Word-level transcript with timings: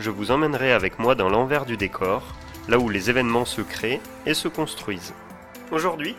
je 0.00 0.10
vous 0.10 0.30
emmènerai 0.30 0.72
avec 0.72 0.98
moi 0.98 1.14
dans 1.14 1.28
l'envers 1.28 1.66
du 1.66 1.76
décor, 1.76 2.22
là 2.68 2.78
où 2.78 2.88
les 2.88 3.10
événements 3.10 3.44
se 3.44 3.60
créent 3.60 4.00
et 4.24 4.34
se 4.34 4.48
construisent. 4.48 5.12
Aujourd'hui, 5.70 6.16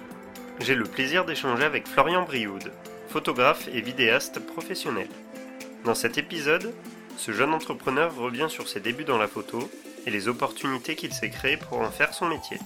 j'ai 0.59 0.75
le 0.75 0.85
plaisir 0.85 1.25
d'échanger 1.25 1.63
avec 1.63 1.87
Florian 1.87 2.23
Brioude, 2.23 2.71
photographe 3.09 3.67
et 3.73 3.81
vidéaste 3.81 4.39
professionnel. 4.39 5.07
Dans 5.83 5.95
cet 5.95 6.19
épisode, 6.19 6.73
ce 7.17 7.31
jeune 7.31 7.53
entrepreneur 7.53 8.15
revient 8.15 8.47
sur 8.49 8.67
ses 8.67 8.79
débuts 8.79 9.03
dans 9.03 9.17
la 9.17 9.27
photo 9.27 9.69
et 10.05 10.11
les 10.11 10.27
opportunités 10.27 10.95
qu'il 10.95 11.13
s'est 11.13 11.31
créées 11.31 11.57
pour 11.57 11.79
en 11.79 11.89
faire 11.89 12.13
son 12.13 12.27
métier. 12.27 12.57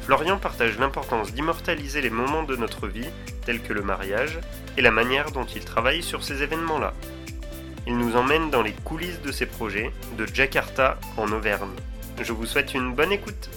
Florian 0.00 0.38
partage 0.38 0.78
l'importance 0.78 1.32
d'immortaliser 1.32 2.00
les 2.00 2.08
moments 2.08 2.42
de 2.42 2.56
notre 2.56 2.86
vie, 2.88 3.08
tels 3.44 3.62
que 3.62 3.74
le 3.74 3.82
mariage, 3.82 4.38
et 4.78 4.80
la 4.82 4.90
manière 4.90 5.30
dont 5.30 5.44
il 5.44 5.64
travaille 5.64 6.02
sur 6.02 6.24
ces 6.24 6.42
événements-là. 6.42 6.94
Il 7.86 7.96
nous 7.96 8.16
emmène 8.16 8.50
dans 8.50 8.62
les 8.62 8.72
coulisses 8.72 9.20
de 9.22 9.32
ses 9.32 9.46
projets, 9.46 9.92
de 10.16 10.26
Jakarta 10.26 10.98
en 11.16 11.30
Auvergne. 11.32 11.74
Je 12.20 12.32
vous 12.32 12.46
souhaite 12.46 12.74
une 12.74 12.94
bonne 12.94 13.12
écoute. 13.12 13.48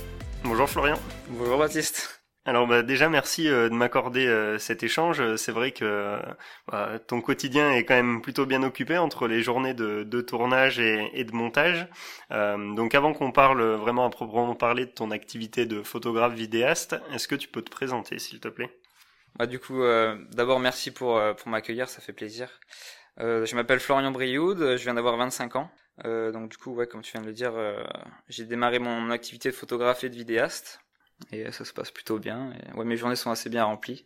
Bonjour 0.43 0.69
Florian. 0.69 0.99
Bonjour 1.29 1.57
Baptiste. 1.57 2.21
Alors 2.45 2.65
bah, 2.65 2.81
déjà 2.81 3.07
merci 3.07 3.47
euh, 3.47 3.69
de 3.69 3.73
m'accorder 3.75 4.25
euh, 4.25 4.57
cet 4.57 4.81
échange. 4.81 5.35
C'est 5.35 5.51
vrai 5.51 5.71
que 5.71 6.17
bah, 6.67 6.97
ton 7.05 7.21
quotidien 7.21 7.71
est 7.71 7.83
quand 7.85 7.93
même 7.93 8.21
plutôt 8.21 8.45
bien 8.45 8.63
occupé 8.63 8.97
entre 8.97 9.27
les 9.27 9.43
journées 9.43 9.75
de, 9.75 10.03
de 10.03 10.21
tournage 10.21 10.79
et, 10.79 11.09
et, 11.13 11.23
de 11.23 11.33
montage. 11.33 11.87
Euh, 12.31 12.73
donc 12.73 12.95
avant 12.95 13.13
qu'on 13.13 13.31
parle 13.31 13.61
vraiment 13.61 14.05
à 14.07 14.09
proprement 14.09 14.55
parler 14.55 14.85
de 14.85 14.91
ton 14.91 15.11
activité 15.11 15.65
de 15.65 15.83
photographe 15.83 16.33
vidéaste, 16.33 16.95
est-ce 17.13 17.27
que 17.27 17.35
tu 17.35 17.47
peux 17.47 17.61
te 17.61 17.69
présenter 17.69 18.17
s'il 18.17 18.39
te 18.39 18.47
plaît? 18.47 18.75
Bah, 19.35 19.45
Du 19.45 19.59
coup, 19.59 19.83
euh, 19.83 20.17
d'abord 20.31 20.59
merci 20.59 20.89
pour, 20.91 21.21
pour 21.37 21.47
m'accueillir, 21.49 21.89
ça 21.89 22.01
fait 22.01 22.13
plaisir. 22.13 22.49
Je 23.17 23.55
m'appelle 23.55 23.79
Florian 23.79 24.11
Brioude, 24.11 24.77
je 24.77 24.83
viens 24.83 24.93
d'avoir 24.93 25.17
25 25.17 25.55
ans. 25.55 25.71
donc 26.03 26.49
du 26.49 26.57
coup, 26.57 26.73
ouais, 26.73 26.87
comme 26.87 27.01
tu 27.01 27.11
viens 27.11 27.21
de 27.21 27.27
le 27.27 27.33
dire, 27.33 27.53
j'ai 28.29 28.45
démarré 28.45 28.79
mon 28.79 29.11
activité 29.11 29.49
de 29.49 29.55
photographe 29.55 30.03
et 30.03 30.09
de 30.09 30.15
vidéaste 30.15 30.81
et 31.31 31.51
ça 31.51 31.65
se 31.65 31.73
passe 31.73 31.91
plutôt 31.91 32.19
bien. 32.19 32.53
Mes 32.75 32.97
journées 32.97 33.15
sont 33.15 33.31
assez 33.31 33.49
bien 33.49 33.65
remplies. 33.65 34.05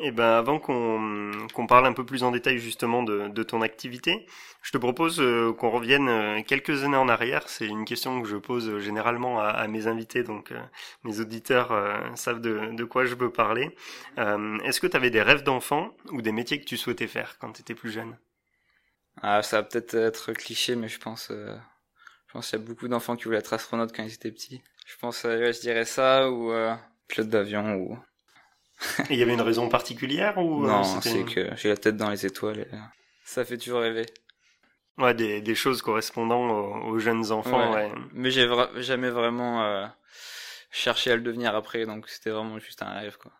Eh 0.00 0.10
ben 0.10 0.24
avant 0.24 0.58
qu'on 0.58 1.66
parle 1.68 1.86
un 1.86 1.92
peu 1.92 2.04
plus 2.04 2.24
en 2.24 2.32
détail 2.32 2.58
justement 2.58 3.04
de, 3.04 3.28
de 3.28 3.42
ton 3.44 3.62
activité, 3.62 4.26
je 4.62 4.72
te 4.72 4.78
propose 4.78 5.20
euh, 5.20 5.52
qu'on 5.52 5.70
revienne 5.70 6.08
euh, 6.08 6.42
quelques 6.42 6.82
années 6.82 6.96
en 6.96 7.08
arrière. 7.08 7.48
C'est 7.48 7.66
une 7.66 7.84
question 7.84 8.20
que 8.20 8.28
je 8.28 8.36
pose 8.36 8.80
généralement 8.80 9.40
à, 9.40 9.68
mes 9.68 9.86
invités, 9.86 10.24
donc 10.24 10.50
euh, 10.50 10.60
mes 11.04 11.20
auditeurs 11.20 11.72
savent 12.16 12.40
de, 12.40 12.74
de, 12.74 12.84
quoi 12.84 13.04
je 13.04 13.14
veux 13.14 13.30
parler. 13.30 13.76
Est-ce 14.16 14.80
que 14.80 14.88
tu 14.88 14.96
avais 14.96 15.10
des 15.10 15.22
rêves 15.22 15.44
d'enfant 15.44 15.96
ou 16.10 16.22
des 16.22 16.32
métiers 16.32 16.60
que 16.60 16.66
tu 16.66 16.76
souhaitais 16.76 17.06
faire 17.06 17.38
quand 17.38 17.52
tu 17.52 17.60
étais 17.60 17.74
plus 17.74 17.90
jeune? 17.90 18.16
Ah, 19.22 19.42
Ça 19.42 19.58
va 19.58 19.62
peut-être 19.62 19.94
être 19.94 20.32
cliché, 20.32 20.74
mais 20.74 20.88
je 20.88 20.98
pense, 20.98 21.30
je 21.30 22.32
pense 22.32 22.50
qu'il 22.50 22.58
y 22.58 22.62
a 22.62 22.64
beaucoup 22.64 22.88
d'enfants 22.88 23.14
qui 23.14 23.24
voulaient 23.24 23.38
être 23.38 23.52
astronautes 23.52 23.94
quand 23.94 24.02
ils 24.02 24.14
étaient 24.14 24.32
petits. 24.32 24.60
Je 24.84 24.96
pense, 24.98 25.24
euh, 25.24 25.52
je 25.52 25.60
dirais 25.60 25.84
ça 25.84 26.30
ou 26.30 26.52
euh, 26.52 26.74
pilote 27.08 27.28
d'avion 27.28 27.74
ou. 27.76 27.98
il 29.10 29.16
y 29.16 29.22
avait 29.22 29.34
une 29.34 29.40
raison 29.40 29.68
particulière 29.68 30.38
ou 30.38 30.64
euh, 30.64 30.68
Non, 30.68 30.84
c'est 30.84 31.24
que 31.24 31.54
j'ai 31.56 31.68
la 31.68 31.76
tête 31.76 31.96
dans 31.96 32.10
les 32.10 32.26
étoiles. 32.26 32.60
Et 32.60 32.76
ça 33.24 33.44
fait 33.44 33.58
toujours 33.58 33.80
rêver. 33.80 34.06
Ouais, 34.98 35.14
des, 35.14 35.40
des 35.40 35.54
choses 35.54 35.82
correspondant 35.82 36.84
aux, 36.86 36.98
jeunes 36.98 37.32
enfants. 37.32 37.72
Ouais. 37.72 37.90
Mais 38.12 38.30
j'ai 38.30 38.48
jamais 38.76 39.10
vraiment 39.10 39.90
cherché 40.70 41.10
à 41.10 41.16
le 41.16 41.22
devenir 41.22 41.54
après, 41.54 41.86
donc 41.86 42.08
c'était 42.08 42.30
vraiment 42.30 42.58
juste 42.58 42.82
un 42.82 42.90
rêve, 42.90 43.16
quoi. 43.16 43.32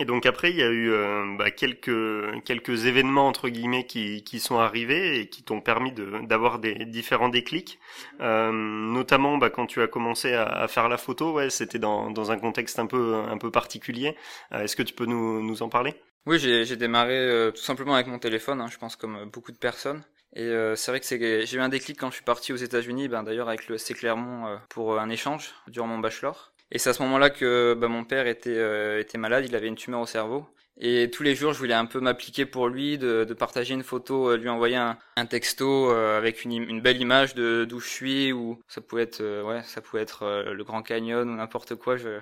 Et 0.00 0.06
donc 0.06 0.24
après, 0.24 0.50
il 0.50 0.56
y 0.56 0.62
a 0.62 0.70
eu 0.70 0.90
euh, 0.90 1.36
bah, 1.36 1.50
quelques 1.50 2.42
quelques 2.44 2.86
événements 2.86 3.28
entre 3.28 3.50
guillemets 3.50 3.84
qui, 3.84 4.24
qui 4.24 4.40
sont 4.40 4.58
arrivés 4.58 5.20
et 5.20 5.28
qui 5.28 5.42
t'ont 5.42 5.60
permis 5.60 5.92
de 5.92 6.26
d'avoir 6.26 6.58
des 6.58 6.86
différents 6.86 7.28
déclics. 7.28 7.78
Euh, 8.20 8.50
notamment, 8.50 9.36
bah, 9.36 9.50
quand 9.50 9.66
tu 9.66 9.82
as 9.82 9.88
commencé 9.88 10.32
à, 10.32 10.44
à 10.44 10.68
faire 10.68 10.88
la 10.88 10.96
photo, 10.96 11.32
ouais, 11.32 11.50
c'était 11.50 11.78
dans 11.78 12.10
dans 12.10 12.32
un 12.32 12.38
contexte 12.38 12.78
un 12.78 12.86
peu 12.86 13.16
un 13.16 13.36
peu 13.36 13.50
particulier. 13.50 14.16
Euh, 14.52 14.62
est-ce 14.62 14.74
que 14.74 14.82
tu 14.82 14.94
peux 14.94 15.04
nous 15.04 15.42
nous 15.42 15.62
en 15.62 15.68
parler? 15.68 15.94
Oui, 16.24 16.38
j'ai 16.38 16.76
démarré 16.76 17.18
euh, 17.18 17.50
tout 17.50 17.62
simplement 17.62 17.94
avec 17.94 18.06
mon 18.06 18.18
téléphone, 18.18 18.60
hein, 18.62 18.68
je 18.70 18.78
pense 18.78 18.96
comme 18.96 19.28
beaucoup 19.30 19.52
de 19.52 19.58
personnes. 19.58 20.02
Et 20.34 20.44
euh, 20.44 20.76
c'est 20.76 20.92
vrai 20.92 21.00
que 21.00 21.06
j'ai 21.44 21.56
eu 21.56 21.60
un 21.60 21.68
déclic 21.68 21.98
quand 21.98 22.08
je 22.08 22.14
suis 22.14 22.24
parti 22.24 22.52
aux 22.54 22.56
États-Unis, 22.56 23.08
ben 23.08 23.22
d'ailleurs 23.22 23.48
avec 23.48 23.68
le 23.68 23.76
C 23.76 23.92
Clermont 23.94 24.58
pour 24.70 24.98
un 24.98 25.10
échange 25.10 25.52
durant 25.66 25.88
mon 25.88 25.98
bachelor. 25.98 26.49
Et 26.72 26.78
c'est 26.78 26.90
à 26.90 26.92
ce 26.92 27.02
moment-là 27.02 27.30
que 27.30 27.74
bah, 27.74 27.88
mon 27.88 28.04
père 28.04 28.26
était, 28.26 28.56
euh, 28.56 29.00
était 29.00 29.18
malade, 29.18 29.44
il 29.46 29.54
avait 29.56 29.66
une 29.68 29.76
tumeur 29.76 30.00
au 30.00 30.06
cerveau. 30.06 30.46
Et 30.78 31.10
tous 31.10 31.22
les 31.22 31.34
jours, 31.34 31.52
je 31.52 31.58
voulais 31.58 31.74
un 31.74 31.84
peu 31.84 32.00
m'appliquer 32.00 32.46
pour 32.46 32.68
lui, 32.68 32.96
de, 32.96 33.24
de, 33.24 33.34
partager 33.34 33.74
une 33.74 33.82
photo, 33.82 34.30
euh, 34.30 34.36
lui 34.36 34.48
envoyer 34.48 34.76
un, 34.76 34.98
un 35.16 35.26
texto 35.26 35.90
euh, 35.90 36.16
avec 36.16 36.44
une, 36.44 36.52
une, 36.52 36.80
belle 36.80 37.00
image 37.00 37.34
de 37.34 37.66
d'où 37.68 37.80
je 37.80 37.88
suis, 37.88 38.32
ou 38.32 38.62
ça 38.68 38.80
pouvait 38.80 39.02
être, 39.02 39.42
ouais, 39.42 39.62
ça 39.64 39.82
pouvait 39.82 40.02
être 40.02 40.44
le 40.52 40.64
Grand 40.64 40.82
Canyon 40.82 41.28
ou 41.28 41.36
n'importe 41.36 41.74
quoi. 41.74 41.96
Je... 41.96 42.18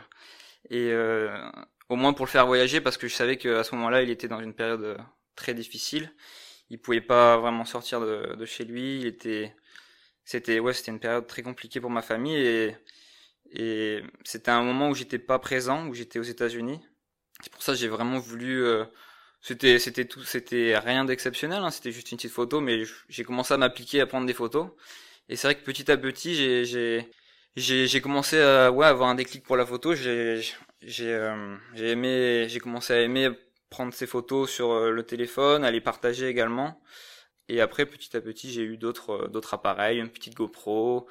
Et 0.71 0.93
au 1.89 1.97
moins 1.97 2.13
pour 2.15 2.27
le 2.27 2.31
faire 2.31 2.47
voyager, 2.47 2.81
parce 2.81 2.97
que 2.97 3.07
je 3.09 3.15
savais 3.15 3.37
qu'à 3.37 3.63
ce 3.65 3.75
moment-là, 3.77 4.03
il 4.03 4.11
était 4.11 4.29
dans 4.29 4.41
une 4.41 4.55
période 4.55 4.99
très 5.37 5.55
difficile. 5.55 6.11
Il 6.71 6.81
pouvait 6.81 7.01
pas 7.01 7.39
vraiment 7.39 7.65
sortir 7.65 8.01
de, 8.01 8.35
de 8.35 8.45
chez 8.45 8.65
lui. 8.65 9.01
Il 9.01 9.07
était, 9.07 9.55
c'était, 10.25 10.59
ouais, 10.59 10.73
c'était 10.73 10.91
une 10.93 11.01
période 11.01 11.27
très 11.27 11.43
compliquée 11.43 11.81
pour 11.81 11.91
ma 11.91 12.03
famille 12.03 12.37
et 12.37 12.77
et 13.53 14.03
c'était 14.25 14.51
un 14.51 14.63
moment 14.63 14.91
où 14.91 14.95
j'étais 14.95 15.19
pas 15.19 15.39
présent, 15.39 15.87
où 15.89 15.95
j'étais 15.95 16.19
aux 16.19 16.23
États-Unis. 16.23 16.81
C'est 17.43 17.53
pour 17.53 17.63
ça 17.63 17.73
que 17.73 17.79
j'ai 17.79 17.89
vraiment 17.89 18.19
voulu. 18.19 18.63
Euh, 18.65 18.85
c'était 19.41 19.79
c'était 19.79 20.07
tout, 20.07 20.23
c'était 20.25 20.79
rien 20.79 21.05
d'exceptionnel. 21.05 21.63
Hein, 21.63 21.71
c'était 21.71 21.93
juste 21.93 22.11
une 22.13 22.19
petite 22.19 22.33
photo, 22.33 22.61
mais 22.61 22.85
j'ai 23.09 23.25
commencé 23.25 23.55
à 23.55 23.57
m'appliquer 23.59 24.01
à 24.01 24.07
prendre 24.07 24.27
des 24.27 24.35
photos. 24.35 24.71
Et 25.29 25.37
c'est 25.37 25.49
vrai 25.49 25.55
que 25.57 25.65
petit 25.65 25.91
à 25.91 25.97
petit, 25.97 26.35
j'ai 26.35 26.65
j'ai 26.65 27.11
j'ai 27.57 27.87
j'ai 27.87 28.01
commencé 28.01 28.41
à 28.41 28.73
ouais 28.73 28.87
avoir 28.87 29.09
un 29.11 29.15
déclic 29.15 29.45
pour 29.45 29.57
la 29.57 29.67
photo. 29.67 29.95
J'ai 29.95 30.43
j'ai 30.83 31.13
euh, 31.15 31.57
j'ai 31.75 31.91
aimé 31.91 32.47
j'ai 32.49 32.61
commencé 32.61 32.93
à 32.93 33.01
aimer 33.01 33.31
prendre 33.71 33.93
ces 33.95 34.07
photos 34.07 34.51
sur 34.51 34.73
euh, 34.73 34.91
le 34.91 35.03
téléphone, 35.05 35.65
à 35.65 35.71
les 35.71 35.81
partager 35.81 36.29
également. 36.29 36.81
Et 37.49 37.61
après, 37.61 37.87
petit 37.87 38.17
à 38.17 38.21
petit, 38.21 38.53
j'ai 38.53 38.63
eu 38.63 38.77
d'autres 38.79 39.29
d'autres 39.29 39.55
appareils, 39.55 39.99
une 40.01 40.11
petite 40.11 40.35
GoPro, 40.35 41.09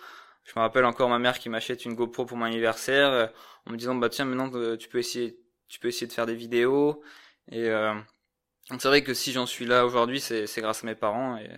je 0.47 0.53
me 0.55 0.61
rappelle 0.61 0.85
encore 0.85 1.09
ma 1.09 1.19
mère 1.19 1.39
qui 1.39 1.49
m'achète 1.49 1.83
une 1.85 1.93
GoPro 1.93 2.25
pour 2.25 2.37
mon 2.37 2.45
anniversaire 2.45 3.09
euh, 3.09 3.27
en 3.65 3.71
me 3.73 3.77
disant 3.77 3.95
bah 3.95 4.09
tiens 4.09 4.25
maintenant 4.25 4.49
euh, 4.55 4.77
tu 4.77 4.87
peux 4.87 4.97
essayer 4.97 5.37
tu 5.67 5.79
peux 5.79 5.89
essayer 5.89 6.07
de 6.07 6.13
faire 6.13 6.25
des 6.25 6.35
vidéos 6.35 7.03
et 7.51 7.65
euh, 7.69 7.93
c'est 8.79 8.87
vrai 8.87 9.03
que 9.03 9.13
si 9.13 9.33
j'en 9.33 9.45
suis 9.45 9.65
là 9.65 9.85
aujourd'hui 9.85 10.21
c'est 10.21 10.47
c'est 10.47 10.61
grâce 10.61 10.83
à 10.83 10.87
mes 10.87 10.95
parents 10.95 11.37
et 11.37 11.49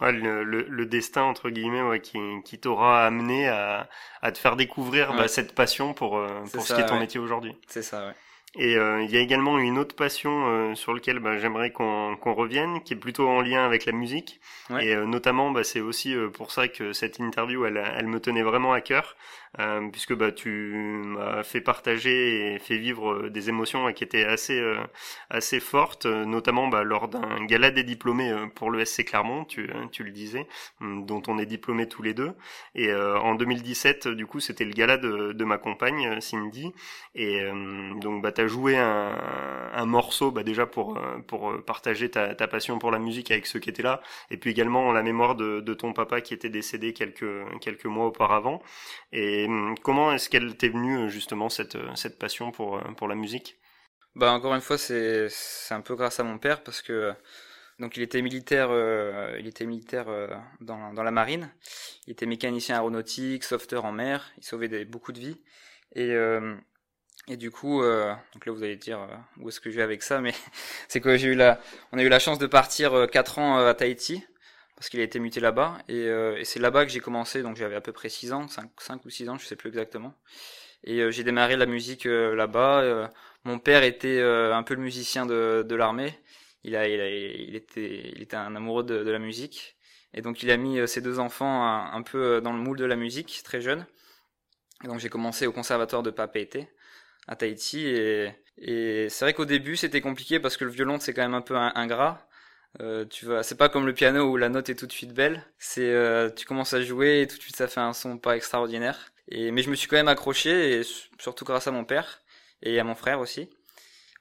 Ouais, 0.00 0.10
le, 0.10 0.42
le, 0.42 0.86
destin 0.86 1.22
entre 1.22 1.50
guillemets 1.50 1.80
ouais, 1.80 2.00
qui, 2.00 2.18
qui 2.44 2.58
t'aura 2.58 3.06
amené 3.06 3.46
à, 3.46 3.88
à 4.22 4.32
te 4.32 4.38
faire 4.38 4.56
découvrir 4.56 5.14
bah, 5.14 5.28
cette 5.28 5.54
passion 5.54 5.94
pour, 5.94 6.20
pour 6.52 6.66
ce 6.66 6.74
qui 6.74 6.80
est 6.80 6.86
ton 6.86 6.98
métier 6.98 7.20
aujourd'hui. 7.20 7.56
C'est 7.68 7.82
ça, 7.82 8.08
ouais. 8.08 8.14
Et 8.56 8.76
euh, 8.76 9.02
il 9.02 9.10
y 9.10 9.16
a 9.16 9.20
également 9.20 9.58
une 9.58 9.78
autre 9.78 9.96
passion 9.96 10.46
euh, 10.46 10.74
sur 10.74 10.94
laquelle 10.94 11.18
bah, 11.18 11.38
j'aimerais 11.38 11.72
qu'on 11.72 12.16
qu'on 12.16 12.34
revienne, 12.34 12.82
qui 12.84 12.92
est 12.92 12.96
plutôt 12.96 13.28
en 13.28 13.40
lien 13.40 13.64
avec 13.64 13.84
la 13.84 13.92
musique. 13.92 14.40
Et 14.80 14.94
euh, 14.94 15.06
notamment, 15.06 15.50
bah, 15.50 15.64
c'est 15.64 15.80
aussi 15.80 16.14
pour 16.32 16.52
ça 16.52 16.68
que 16.68 16.92
cette 16.92 17.18
interview, 17.18 17.64
elle, 17.64 17.82
elle 17.96 18.06
me 18.06 18.20
tenait 18.20 18.42
vraiment 18.42 18.72
à 18.72 18.80
cœur. 18.80 19.16
Euh, 19.60 19.88
puisque 19.90 20.14
bah, 20.14 20.32
tu 20.32 20.74
m'as 21.04 21.44
fait 21.44 21.60
partager 21.60 22.54
et 22.54 22.58
fait 22.58 22.76
vivre 22.76 23.12
euh, 23.12 23.30
des 23.30 23.48
émotions 23.48 23.92
qui 23.92 24.02
étaient 24.02 24.24
assez 24.24 24.58
euh, 24.58 24.82
assez 25.30 25.60
fortes, 25.60 26.06
notamment 26.06 26.66
bah, 26.66 26.82
lors 26.82 27.06
d'un 27.06 27.44
gala 27.44 27.70
des 27.70 27.84
diplômés 27.84 28.34
pour 28.56 28.70
le 28.70 28.84
SC 28.84 29.04
Clermont, 29.04 29.44
tu, 29.44 29.70
tu 29.92 30.02
le 30.02 30.10
disais, 30.10 30.48
hum, 30.80 31.06
dont 31.06 31.22
on 31.28 31.38
est 31.38 31.46
diplômés 31.46 31.88
tous 31.88 32.02
les 32.02 32.14
deux. 32.14 32.32
Et 32.74 32.92
en 32.94 33.34
2017, 33.34 34.08
du 34.08 34.26
coup, 34.26 34.40
c'était 34.40 34.64
le 34.64 34.72
gala 34.72 34.96
de, 34.96 35.32
de 35.32 35.44
ma 35.44 35.58
compagne 35.58 36.20
Cindy, 36.20 36.72
et 37.14 37.42
donc 38.00 38.22
bah 38.22 38.32
t'as 38.44 38.46
joué 38.46 38.76
un, 38.76 39.86
morceau 39.86 40.30
bah, 40.30 40.42
déjà 40.42 40.66
pour 40.66 40.98
pour 41.26 41.52
partager 41.64 42.10
ta, 42.10 42.34
passion 42.48 42.78
pour 42.78 42.90
la 42.90 42.98
musique 42.98 43.30
avec 43.30 43.46
ceux 43.46 43.58
qui 43.58 43.70
étaient 43.70 43.82
là, 43.82 44.00
et 44.30 44.36
puis 44.36 44.50
également 44.50 44.92
la 44.92 45.02
mémoire 45.02 45.34
de, 45.34 45.74
ton 45.74 45.92
papa 45.92 46.20
qui 46.20 46.34
était 46.34 46.48
décédé 46.50 46.92
quelques 46.92 47.24
quelques 47.60 47.86
mois 47.86 48.06
auparavant. 48.06 48.62
Et 49.12 49.46
Hum, 49.54 49.74
comment 49.82 50.12
est-ce 50.12 50.28
qu'elle 50.28 50.56
t'est 50.56 50.68
venue 50.68 50.98
euh, 50.98 51.08
justement 51.08 51.48
cette, 51.48 51.76
euh, 51.76 51.94
cette 51.94 52.18
passion 52.18 52.50
pour, 52.50 52.76
euh, 52.76 52.82
pour 52.96 53.08
la 53.08 53.14
musique? 53.14 53.58
Bah 54.14 54.32
encore 54.32 54.54
une 54.54 54.60
fois 54.60 54.78
c'est 54.78 55.28
un 55.70 55.80
peu 55.80 55.96
grâce 55.96 56.20
à 56.20 56.24
mon 56.24 56.38
père 56.38 56.62
parce 56.62 56.82
que 56.82 57.14
Donc 57.80 57.96
il 57.96 58.02
était 58.02 58.22
militaire, 58.22 58.68
euh, 58.70 59.36
il 59.40 59.46
était 59.48 59.66
militaire 59.66 60.08
euh, 60.08 60.28
dans, 60.60 60.92
dans, 60.94 61.02
la 61.02 61.10
marine. 61.10 61.50
Il 62.06 62.12
était 62.12 62.26
mécanicien 62.26 62.76
aéronautique, 62.76 63.42
sauveteur 63.44 63.84
en 63.84 63.92
mer. 63.92 64.32
Il 64.38 64.44
sauvait 64.44 64.84
beaucoup 64.84 65.12
de 65.12 65.18
vies. 65.18 65.40
Et 65.96 66.10
euh, 66.12 66.54
et 67.28 67.36
du 67.36 67.50
coup, 67.50 67.80
donc 67.80 68.46
là 68.46 68.52
vous 68.52 68.62
allez 68.62 68.76
dire 68.76 68.98
où 69.38 69.48
est-ce 69.48 69.60
que 69.60 69.70
je 69.70 69.76
vais 69.76 69.82
avec 69.82 70.02
ça, 70.02 70.20
mais 70.20 70.34
c'est 70.88 71.00
que 71.00 71.16
j'ai 71.16 71.28
eu 71.28 71.34
la, 71.34 71.60
on 71.92 71.98
a 71.98 72.02
eu 72.02 72.08
la 72.08 72.18
chance 72.18 72.38
de 72.38 72.46
partir 72.46 73.06
quatre 73.10 73.38
ans 73.38 73.64
à 73.64 73.74
Tahiti 73.74 74.24
parce 74.76 74.88
qu'il 74.88 75.00
a 75.00 75.04
été 75.04 75.18
muté 75.18 75.40
là-bas 75.40 75.78
et, 75.88 76.06
et 76.06 76.44
c'est 76.44 76.60
là-bas 76.60 76.84
que 76.84 76.92
j'ai 76.92 77.00
commencé. 77.00 77.42
Donc 77.42 77.56
j'avais 77.56 77.76
à 77.76 77.80
peu 77.80 77.92
près 77.92 78.08
6 78.08 78.32
ans, 78.32 78.48
5, 78.48 78.70
5 78.78 79.04
ou 79.04 79.10
6 79.10 79.28
ans, 79.30 79.38
je 79.38 79.46
sais 79.46 79.56
plus 79.56 79.68
exactement. 79.68 80.14
Et 80.84 81.10
j'ai 81.10 81.24
démarré 81.24 81.56
la 81.56 81.66
musique 81.66 82.04
là-bas. 82.04 83.10
mon 83.44 83.58
père 83.58 83.84
était 83.84 84.20
un 84.20 84.62
peu 84.62 84.74
le 84.74 84.82
musicien 84.82 85.24
de, 85.24 85.64
de 85.66 85.74
l'armée 85.74 86.18
il 86.64 86.74
a, 86.76 86.88
il, 86.88 87.00
a, 87.00 87.08
il 87.08 87.54
était, 87.54 88.10
il 88.16 88.22
était 88.22 88.36
un 88.36 88.56
amoureux 88.56 88.82
de, 88.82 89.04
de, 89.04 89.10
la 89.10 89.18
musique. 89.18 89.76
Et 90.14 90.22
donc 90.22 90.42
il 90.42 90.50
a 90.50 90.56
mis 90.56 90.78
euh, 90.78 90.86
ses 90.86 91.02
deux 91.02 91.18
enfants 91.18 91.64
un, 91.66 92.02
peu 92.02 92.18
euh, 92.18 92.40
dans 92.40 92.52
le 92.52 92.58
moule 92.58 92.78
de 92.78 92.84
la 92.86 92.96
musique, 92.96 93.42
très 93.44 93.60
jeune. 93.60 93.86
Donc 94.84 94.98
j'ai 94.98 95.10
commencé 95.10 95.46
au 95.46 95.52
conservatoire 95.52 96.02
de 96.02 96.10
Papeete 96.10 96.66
à 97.28 97.36
Tahiti. 97.36 97.86
Et, 97.86 98.32
et 98.58 99.08
c'est 99.08 99.24
vrai 99.24 99.34
qu'au 99.34 99.44
début 99.44 99.76
c'était 99.76 100.00
compliqué 100.00 100.40
parce 100.40 100.56
que 100.56 100.64
le 100.64 100.70
violon 100.70 100.98
c'est 101.00 101.14
quand 101.14 101.22
même 101.22 101.34
un 101.34 101.42
peu 101.42 101.56
ingrat. 101.56 102.26
Euh, 102.80 103.04
tu 103.06 103.26
vois, 103.26 103.42
c'est 103.44 103.54
pas 103.56 103.68
comme 103.68 103.86
le 103.86 103.94
piano 103.94 104.24
où 104.30 104.36
la 104.36 104.48
note 104.48 104.68
est 104.68 104.74
tout 104.74 104.86
de 104.86 104.92
suite 104.92 105.12
belle. 105.14 105.44
C'est, 105.58 105.82
euh, 105.92 106.28
tu 106.30 106.44
commences 106.46 106.74
à 106.74 106.82
jouer 106.82 107.20
et 107.22 107.26
tout 107.28 107.36
de 107.36 107.42
suite 107.42 107.56
ça 107.56 107.68
fait 107.68 107.80
un 107.80 107.92
son 107.92 108.18
pas 108.18 108.36
extraordinaire. 108.36 109.12
Et 109.28 109.50
mais 109.52 109.62
je 109.62 109.70
me 109.70 109.76
suis 109.76 109.88
quand 109.88 109.96
même 109.96 110.08
accroché 110.08 110.80
et 110.80 110.82
surtout 111.18 111.44
grâce 111.44 111.66
à 111.68 111.70
mon 111.70 111.84
père 111.84 112.22
et 112.62 112.78
à 112.80 112.84
mon 112.84 112.94
frère 112.94 113.20
aussi 113.20 113.48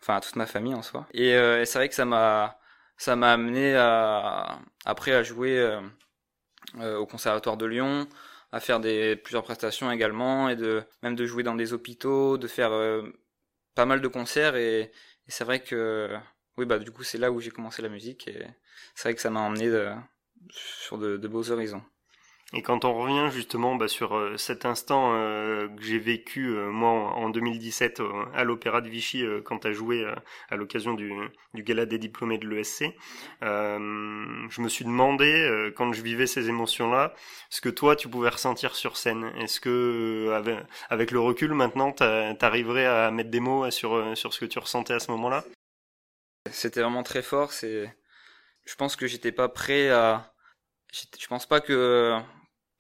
enfin 0.04 0.20
toute 0.20 0.36
ma 0.36 0.46
famille 0.46 0.76
en 0.76 0.82
soi. 0.84 1.08
Et, 1.14 1.34
euh, 1.36 1.66
c'est 1.66 1.80
vrai 1.80 1.90
que 1.90 1.96
ça 1.96 2.06
m'a 2.06 2.60
ça 2.98 3.16
m'a 3.16 3.34
amené 3.34 3.76
à 3.76 4.60
après 4.86 5.14
à 5.14 5.24
jouer 5.24 5.58
euh, 5.60 5.82
euh, 6.80 6.98
au 6.98 7.06
conservatoire 7.06 7.58
de 7.58 7.66
Lyon, 7.66 8.08
à 8.54 8.60
faire 8.62 8.80
des 8.80 9.18
plusieurs 9.18 9.44
prestations 9.44 9.92
également 9.92 10.48
et 10.48 10.56
de 10.56 10.84
même 11.02 11.16
de 11.16 11.26
jouer 11.26 11.44
dans 11.44 11.56
des 11.56 11.74
hôpitaux, 11.74 12.38
de 12.38 12.48
faire 12.48 12.72
pas 13.76 13.86
mal 13.86 14.00
de 14.00 14.08
concerts 14.08 14.56
et, 14.56 14.92
c'est 15.28 15.44
vrai 15.44 15.62
que 15.62 16.16
oui 16.58 16.66
bah 16.66 16.80
du 16.80 16.92
coup 16.92 17.04
c'est 17.04 17.18
là 17.18 17.32
où 17.32 17.40
j'ai 17.40 17.50
commencé 17.50 17.82
la 17.82 17.90
musique 17.90 18.28
et 18.28 18.46
c'est 18.94 19.10
vrai 19.10 19.16
que 19.16 19.22
ça 19.22 19.30
m'a 19.30 19.40
emmené 19.40 19.70
de, 19.70 19.90
sur 20.52 20.98
de 20.98 21.28
beaux 21.28 21.50
horizons. 21.52 21.84
Et 22.56 22.62
quand 22.62 22.86
on 22.86 22.94
revient 22.94 23.30
justement 23.32 23.76
bah, 23.76 23.88
sur 23.88 24.16
euh, 24.16 24.38
cet 24.38 24.66
instant 24.66 25.14
euh, 25.16 25.68
que 25.70 25.82
j'ai 25.82 25.98
vécu 25.98 26.50
euh, 26.50 26.70
moi 26.70 26.92
en, 26.92 27.30
2017 27.30 28.00
à 28.36 28.44
l'Opéra 28.44 28.82
de 28.82 28.90
Vichy 28.90 29.24
quand 29.44 29.66
as 29.66 29.72
joué 29.72 30.06
à 30.50 30.56
l'occasion 30.56 30.94
du, 30.94 31.12
du 31.56 31.64
gala 31.64 31.88
des 31.88 31.98
diplômés 31.98 32.38
de 32.38 32.48
l'ESC, 32.48 32.86
je 33.42 34.62
me 34.62 34.70
suis 34.70 34.86
demandé 34.86 35.72
quand 35.76 35.92
je 35.94 36.02
vivais 36.02 36.28
ces 36.28 36.50
émotions-là, 36.50 37.14
ce 37.50 37.62
que 37.62 37.70
toi 37.70 37.96
tu 37.96 38.08
pouvais 38.08 38.30
ressentir 38.30 38.76
sur 38.76 38.98
scène. 38.98 39.32
Est-ce 39.40 39.60
que 39.60 40.32
avec, 40.34 40.60
avec, 40.90 41.12
le 41.12 41.20
recul 41.20 41.54
maintenant, 41.54 41.92
t'arriverais 41.92 42.86
à 42.86 43.10
mettre 43.10 43.32
des 43.32 43.40
mots 43.40 43.70
sur, 43.72 44.16
sur 44.16 44.34
ce 44.34 44.40
que 44.40 44.46
tu 44.46 44.60
ressentais 44.60 44.94
à 44.94 45.00
ce 45.00 45.10
moment-là? 45.12 45.44
C'était 46.52 46.82
vraiment 46.82 47.04
très 47.04 47.24
fort. 47.24 47.52
C'est, 47.52 47.92
je 48.66 48.76
pense 48.76 48.96
que 48.96 49.08
j'étais 49.08 49.32
pas 49.32 49.50
prêt 49.50 49.90
à 49.90 50.34
je 51.20 51.28
pense 51.28 51.48
pas 51.48 51.60
que 51.60 52.22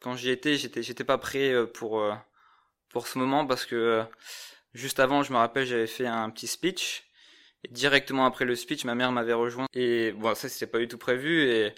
quand 0.04 0.16
j'y 0.16 0.30
étais, 0.30 0.58
j'étais 0.58 0.84
j'étais 0.84 1.04
pas 1.04 1.18
prêt 1.18 1.52
euh, 1.54 1.66
pour 1.66 2.02
euh, 2.02 2.14
pour 2.90 3.08
ce 3.08 3.18
moment 3.18 3.46
parce 3.46 3.66
que 3.66 3.76
euh, 3.76 4.04
juste 4.74 5.00
avant, 5.00 5.24
je 5.24 5.34
me 5.34 5.38
rappelle, 5.38 5.66
j'avais 5.66 5.88
fait 5.88 6.08
un 6.08 6.30
petit 6.30 6.48
speech 6.48 7.04
et 7.64 7.70
directement 7.70 8.26
après 8.26 8.46
le 8.46 8.56
speech, 8.56 8.86
ma 8.86 8.96
mère 8.96 9.12
m'avait 9.12 9.34
rejoint 9.34 9.68
et 9.74 10.12
bon, 10.14 10.36
ça 10.36 10.50
c'était 10.50 10.68
pas 10.68 10.80
du 10.80 10.88
tout 10.88 10.98
prévu 10.98 11.44
et 11.44 11.74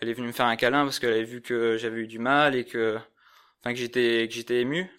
elle 0.00 0.08
est 0.08 0.14
venue 0.14 0.28
me 0.28 0.32
faire 0.32 0.46
un 0.46 0.56
câlin 0.56 0.84
parce 0.84 0.98
qu'elle 0.98 1.12
avait 1.12 1.24
vu 1.24 1.42
que 1.42 1.76
j'avais 1.76 2.00
eu 2.00 2.06
du 2.06 2.18
mal 2.18 2.56
et 2.56 2.64
que 2.64 2.98
enfin 3.60 3.72
que 3.72 3.78
j'étais 3.78 4.26
que 4.28 4.34
j'étais 4.34 4.60
ému 4.60 4.90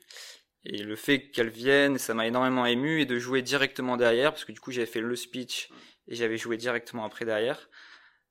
et 0.65 0.83
le 0.83 0.95
fait 0.95 1.29
qu'elle 1.31 1.49
vienne, 1.49 1.97
ça 1.97 2.13
m'a 2.13 2.27
énormément 2.27 2.65
ému 2.65 3.01
et 3.01 3.05
de 3.05 3.17
jouer 3.17 3.41
directement 3.41 3.97
derrière 3.97 4.31
parce 4.31 4.45
que 4.45 4.51
du 4.51 4.59
coup, 4.59 4.71
j'avais 4.71 4.87
fait 4.87 5.01
le 5.01 5.15
speech 5.15 5.69
et 6.07 6.15
j'avais 6.15 6.37
joué 6.37 6.57
directement 6.57 7.05
après 7.05 7.25
derrière. 7.25 7.69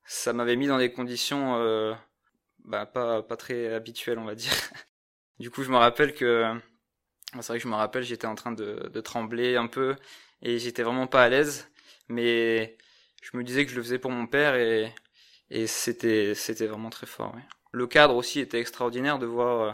Ça 0.05 0.33
m'avait 0.33 0.57
mis 0.57 0.67
dans 0.67 0.79
des 0.79 0.93
conditions 0.93 1.57
euh, 1.57 1.95
bah, 2.69 2.87
pas, 2.87 3.23
pas 3.23 3.37
très 3.37 3.73
habituel, 3.75 4.19
on 4.19 4.25
va 4.25 4.35
dire. 4.35 4.53
du 5.41 5.51
coup, 5.51 5.63
je 5.63 5.71
me 5.71 5.77
rappelle 5.77 6.15
que, 6.15 6.55
c'est 7.35 7.47
vrai 7.49 7.59
que 7.59 7.65
je 7.65 7.69
me 7.69 7.75
rappelle, 7.75 8.03
j'étais 8.03 8.27
en 8.27 8.35
train 8.35 8.53
de, 8.53 8.91
de 8.93 9.01
trembler 9.01 9.57
un 9.57 9.67
peu 9.67 9.97
et 10.43 10.59
j'étais 10.59 10.83
vraiment 10.83 11.07
pas 11.07 11.25
à 11.25 11.29
l'aise, 11.29 11.71
mais 12.09 12.77
je 13.23 13.37
me 13.37 13.43
disais 13.43 13.65
que 13.65 13.71
je 13.71 13.77
le 13.77 13.83
faisais 13.83 13.99
pour 13.99 14.11
mon 14.11 14.27
père 14.27 14.55
et, 14.55 14.95
et 15.51 15.67
c'était, 15.67 16.35
c'était 16.35 16.67
vraiment 16.67 16.91
très 16.91 17.07
fort. 17.07 17.35
Ouais. 17.35 17.43
Le 17.73 17.87
cadre 17.87 18.15
aussi 18.15 18.41
était 18.41 18.61
extraordinaire 18.61 19.19
de 19.19 19.27
voir, 19.27 19.61
euh, 19.61 19.73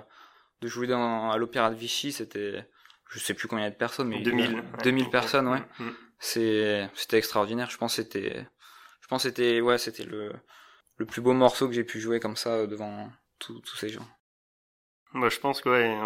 de 0.60 0.68
jouer 0.68 0.86
dans, 0.86 1.30
à 1.30 1.36
l'Opéra 1.36 1.70
de 1.70 1.74
Vichy, 1.74 2.12
c'était, 2.12 2.64
je 3.10 3.18
sais 3.18 3.34
plus 3.34 3.48
combien 3.48 3.68
de 3.68 3.74
personnes, 3.74 4.08
mais 4.08 4.20
2000, 4.20 4.62
2000 4.84 5.10
personnes, 5.10 5.48
ouais. 5.48 5.62
Mm, 5.78 5.84
mm. 5.84 5.94
C'est, 6.20 6.88
c'était 6.94 7.18
extraordinaire. 7.18 7.70
Je 7.70 7.76
pense 7.76 7.96
c'était, 7.96 8.46
je 9.00 9.08
pense 9.08 9.24
c'était, 9.24 9.60
ouais, 9.60 9.78
c'était 9.78 10.04
le, 10.04 10.32
le 10.96 11.06
plus 11.06 11.20
beau 11.20 11.32
morceau 11.32 11.68
que 11.68 11.74
j'ai 11.74 11.84
pu 11.84 12.00
jouer 12.00 12.20
comme 12.20 12.36
ça 12.36 12.50
euh, 12.50 12.66
devant 12.66 13.10
tous 13.38 13.76
ces 13.76 13.88
gens. 13.88 14.06
Bah, 15.14 15.28
je 15.28 15.38
pense 15.38 15.60
que 15.60 15.68
ouais, 15.68 15.96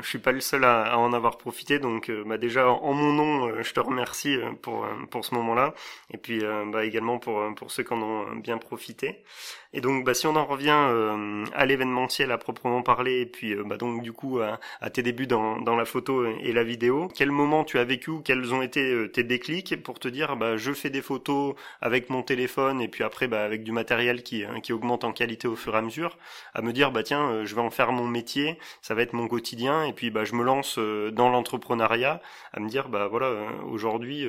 je 0.00 0.08
suis 0.08 0.20
pas 0.20 0.30
le 0.30 0.40
seul 0.40 0.62
à, 0.64 0.96
en 0.96 1.12
avoir 1.12 1.38
profité, 1.38 1.80
donc 1.80 2.08
euh, 2.08 2.22
bah, 2.24 2.38
déjà 2.38 2.70
en 2.70 2.92
mon 2.92 3.12
nom, 3.12 3.48
euh, 3.48 3.62
je 3.64 3.72
te 3.74 3.80
remercie 3.80 4.36
pour 4.62 4.86
pour 5.10 5.24
ce 5.24 5.34
moment-là, 5.34 5.74
et 6.12 6.18
puis 6.18 6.40
bah, 6.72 6.84
également 6.84 7.18
pour 7.18 7.42
pour 7.56 7.72
ceux 7.72 7.82
qui 7.82 7.92
en 7.92 8.00
ont 8.02 8.36
bien 8.36 8.58
profité. 8.58 9.24
Et 9.72 9.80
donc, 9.80 10.04
bah, 10.04 10.14
si 10.14 10.26
on 10.28 10.36
en 10.36 10.44
revient 10.46 10.70
euh, 10.72 11.44
à 11.52 11.66
l'événementiel 11.66 12.30
à 12.30 12.38
proprement 12.38 12.82
parler, 12.82 13.22
et 13.22 13.26
puis 13.26 13.54
euh, 13.54 13.64
bah, 13.66 13.76
donc 13.76 14.02
du 14.02 14.12
coup 14.12 14.38
à, 14.38 14.60
à, 14.80 14.88
tes 14.90 15.02
débuts 15.02 15.26
dans, 15.26 15.60
dans 15.60 15.74
la 15.74 15.84
photo 15.84 16.24
et 16.26 16.52
la 16.52 16.62
vidéo, 16.62 17.08
quel 17.12 17.32
moment 17.32 17.64
tu 17.64 17.78
as 17.80 17.84
vécu, 17.84 18.12
quels 18.24 18.54
ont 18.54 18.62
été 18.62 18.92
euh, 18.92 19.08
tes 19.08 19.24
déclics 19.24 19.82
pour 19.82 19.98
te 19.98 20.06
dire, 20.08 20.36
bah, 20.36 20.56
je 20.56 20.72
fais 20.72 20.90
des 20.90 21.02
photos 21.02 21.56
avec 21.80 22.08
mon 22.08 22.22
téléphone, 22.22 22.80
et 22.80 22.88
puis 22.88 23.02
après 23.02 23.26
bah, 23.26 23.42
avec 23.42 23.64
du 23.64 23.72
matériel 23.72 24.22
qui, 24.22 24.44
qui 24.62 24.72
augmente 24.72 25.02
en 25.02 25.12
qualité 25.12 25.48
au 25.48 25.56
fur 25.56 25.74
et 25.74 25.78
à 25.78 25.82
mesure, 25.82 26.18
à 26.54 26.62
me 26.62 26.72
dire, 26.72 26.92
bah 26.92 27.02
tiens, 27.02 27.44
je 27.44 27.54
vais 27.54 27.60
en 27.60 27.70
faire 27.70 27.90
mon 27.92 28.06
métier, 28.06 28.43
ça 28.82 28.94
va 28.94 29.02
être 29.02 29.12
mon 29.12 29.28
quotidien, 29.28 29.84
et 29.84 29.92
puis 29.92 30.10
bah, 30.10 30.24
je 30.24 30.34
me 30.34 30.42
lance 30.42 30.78
dans 30.78 31.28
l'entrepreneuriat, 31.28 32.20
à 32.52 32.60
me 32.60 32.68
dire, 32.68 32.88
bah 32.88 33.08
voilà, 33.08 33.30
aujourd'hui, 33.66 34.26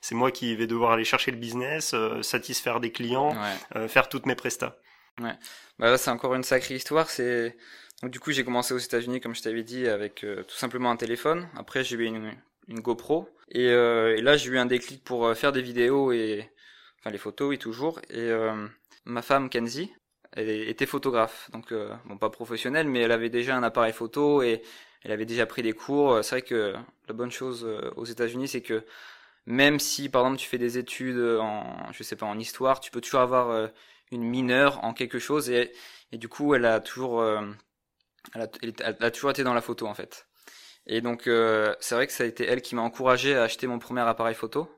c'est 0.00 0.14
moi 0.14 0.30
qui 0.30 0.54
vais 0.54 0.66
devoir 0.66 0.92
aller 0.92 1.04
chercher 1.04 1.30
le 1.30 1.36
business, 1.36 1.94
satisfaire 2.22 2.80
des 2.80 2.92
clients, 2.92 3.34
faire 3.88 4.08
toutes 4.08 4.26
mes 4.26 4.34
prestats. 4.34 4.76
Ouais. 5.20 5.34
Bah 5.78 5.90
là, 5.90 5.98
c'est 5.98 6.10
encore 6.10 6.34
une 6.34 6.44
sacrée 6.44 6.74
histoire. 6.74 7.10
C'est 7.10 7.56
donc 8.02 8.12
du 8.12 8.20
coup, 8.20 8.30
j'ai 8.30 8.44
commencé 8.44 8.74
aux 8.74 8.78
États-Unis, 8.78 9.20
comme 9.20 9.34
je 9.34 9.42
t'avais 9.42 9.64
dit, 9.64 9.88
avec 9.88 10.22
euh, 10.22 10.44
tout 10.44 10.56
simplement 10.56 10.90
un 10.90 10.96
téléphone. 10.96 11.48
Après, 11.56 11.82
j'ai 11.82 11.96
eu 11.96 12.04
une, 12.04 12.32
une 12.68 12.80
GoPro. 12.80 13.28
Et, 13.50 13.68
euh, 13.68 14.16
et 14.16 14.22
là, 14.22 14.36
j'ai 14.36 14.50
eu 14.50 14.58
un 14.58 14.66
déclic 14.66 15.02
pour 15.02 15.26
euh, 15.26 15.34
faire 15.34 15.52
des 15.52 15.62
vidéos 15.62 16.12
et 16.12 16.48
enfin 17.00 17.10
les 17.10 17.18
photos, 17.18 17.48
oui 17.48 17.58
toujours. 17.58 18.00
Et 18.10 18.30
ma 19.04 19.22
femme 19.22 19.48
Kenzie, 19.48 19.92
elle 20.32 20.48
était 20.50 20.86
photographe, 20.86 21.50
donc 21.52 21.72
bon 22.04 22.18
pas 22.18 22.30
professionnelle, 22.30 22.88
mais 22.88 23.00
elle 23.00 23.12
avait 23.12 23.30
déjà 23.30 23.56
un 23.56 23.62
appareil 23.62 23.92
photo 23.92 24.42
et 24.42 24.62
elle 25.02 25.12
avait 25.12 25.26
déjà 25.26 25.46
pris 25.46 25.62
des 25.62 25.72
cours. 25.72 26.22
C'est 26.22 26.36
vrai 26.36 26.42
que 26.42 26.74
la 27.08 27.14
bonne 27.14 27.30
chose 27.30 27.66
aux 27.96 28.04
États-Unis, 28.04 28.48
c'est 28.48 28.60
que 28.60 28.84
même 29.46 29.78
si 29.78 30.08
par 30.08 30.22
exemple 30.22 30.38
tu 30.38 30.48
fais 30.48 30.58
des 30.58 30.78
études 30.78 31.18
en 31.40 31.90
je 31.92 32.02
sais 32.02 32.16
pas 32.16 32.26
en 32.26 32.38
histoire, 32.38 32.80
tu 32.80 32.90
peux 32.90 33.00
toujours 33.00 33.20
avoir 33.20 33.70
une 34.10 34.22
mineure 34.22 34.84
en 34.84 34.92
quelque 34.92 35.18
chose 35.18 35.50
et, 35.50 35.72
et 36.12 36.18
du 36.18 36.28
coup 36.28 36.54
elle 36.54 36.64
a 36.64 36.80
toujours 36.80 37.20
euh, 37.20 37.42
elle, 38.34 38.74
a, 39.00 39.10
toujours 39.10 39.30
été 39.30 39.44
dans 39.44 39.54
la 39.54 39.60
photo 39.60 39.86
en 39.86 39.94
fait. 39.94 40.26
Et 40.86 41.00
donc 41.00 41.26
euh, 41.26 41.74
c'est 41.80 41.94
vrai 41.94 42.06
que 42.06 42.12
ça 42.12 42.24
a 42.24 42.26
été 42.26 42.44
elle 42.44 42.62
qui 42.62 42.74
m'a 42.74 42.82
encouragé 42.82 43.34
à 43.34 43.42
acheter 43.44 43.66
mon 43.66 43.78
premier 43.78 44.02
appareil 44.02 44.34
photo. 44.34 44.70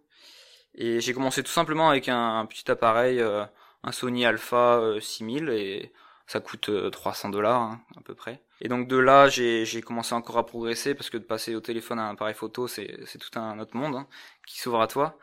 Et 0.75 1.00
j'ai 1.00 1.12
commencé 1.12 1.42
tout 1.42 1.50
simplement 1.50 1.90
avec 1.90 2.09
un, 2.09 2.47
petit 2.47 2.71
appareil, 2.71 3.21
euh, 3.21 3.45
un 3.83 3.93
Sony 3.93 4.27
Alpha 4.27 4.81
6000 5.01 5.49
et 5.51 5.93
ça 6.27 6.41
coûte 6.41 6.71
300 6.91 7.31
dollars 7.31 7.61
hein, 7.61 7.81
à 7.97 8.03
peu 8.03 8.15
près. 8.15 8.41
Et 8.61 8.69
donc 8.69 8.89
de 8.89 8.97
là, 8.97 9.29
j'ai 9.29 9.83
commencé 9.83 10.15
encore 10.15 10.39
à 10.39 10.47
progresser 10.47 10.95
parce 10.95 11.11
que 11.11 11.17
de 11.17 11.25
passer 11.25 11.55
au 11.55 11.61
téléphone 11.61 11.99
à 11.99 12.03
un 12.03 12.13
appareil 12.13 12.35
photo, 12.35 12.69
c'est 12.69 12.87
tout 13.19 13.39
un 13.39 13.59
autre 13.59 13.77
monde 13.77 13.97
hein, 13.97 14.07
qui 14.47 14.61
s'ouvre 14.61 14.81
à 14.81 14.87
toi. 14.87 15.19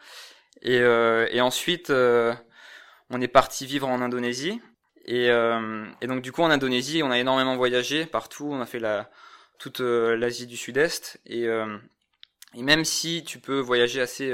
Et, 0.64 0.78
et 0.78 1.42
ensuite, 1.42 1.92
on 3.10 3.22
est 3.22 3.28
parti 3.28 3.66
vivre 3.66 3.88
en 3.88 4.02
Indonésie. 4.02 4.62
Et, 5.06 5.30
euh, 5.30 5.86
et, 6.02 6.08
donc 6.08 6.22
du 6.22 6.32
coup 6.32 6.42
en 6.42 6.50
Indonésie, 6.50 7.02
on 7.04 7.12
a 7.12 7.18
énormément 7.18 7.56
voyagé 7.56 8.06
partout. 8.06 8.50
On 8.52 8.62
a 8.62 8.66
fait 8.66 8.80
la 8.80 9.10
toute 9.58 9.82
euh, 9.82 10.18
l'Asie 10.18 10.48
du 10.48 10.58
Sud-Est. 10.58 11.20
Et, 11.26 11.48
euh, 11.48 11.78
et, 12.54 12.64
même 12.64 12.84
si 12.86 13.24
tu 13.24 13.40
peux 13.40 13.60
voyager 13.60 14.02
assez 14.02 14.34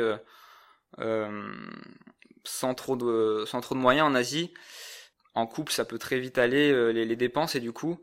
sans 2.44 2.74
trop 2.74 2.96
de 2.96 3.76
moyens 3.76 4.08
en 4.08 4.16
Asie, 4.16 4.54
en 5.36 5.48
couple 5.48 5.72
ça 5.72 5.86
peut 5.86 5.98
très 5.98 6.20
vite 6.20 6.38
aller 6.38 6.94
les, 6.94 7.06
les, 7.06 7.16
dépenses. 7.16 7.56
Et 7.56 7.60
du 7.60 7.72
coup, 7.72 8.02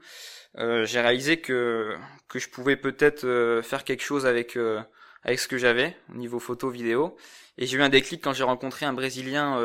j'ai 0.57 1.01
réalisé 1.01 1.41
que 1.41 1.97
je 2.35 2.49
pouvais 2.49 2.77
peut-être 2.77 3.61
faire 3.63 3.85
quelque 3.85 4.03
chose 4.03 4.27
avec 4.27 4.53
ce 4.53 5.49
que 5.49 5.59
j'avais 5.59 5.97
au 6.13 6.17
niveau 6.17 6.39
photo 6.39 6.71
vidéo. 6.71 7.17
Et 7.59 7.67
j'ai 7.67 7.77
eu 7.77 7.83
un 7.83 7.89
déclic 7.89 8.23
quand 8.23 8.33
j'ai 8.33 8.45
rencontré 8.45 8.87
un 8.87 8.93
Brésilien 8.93 9.59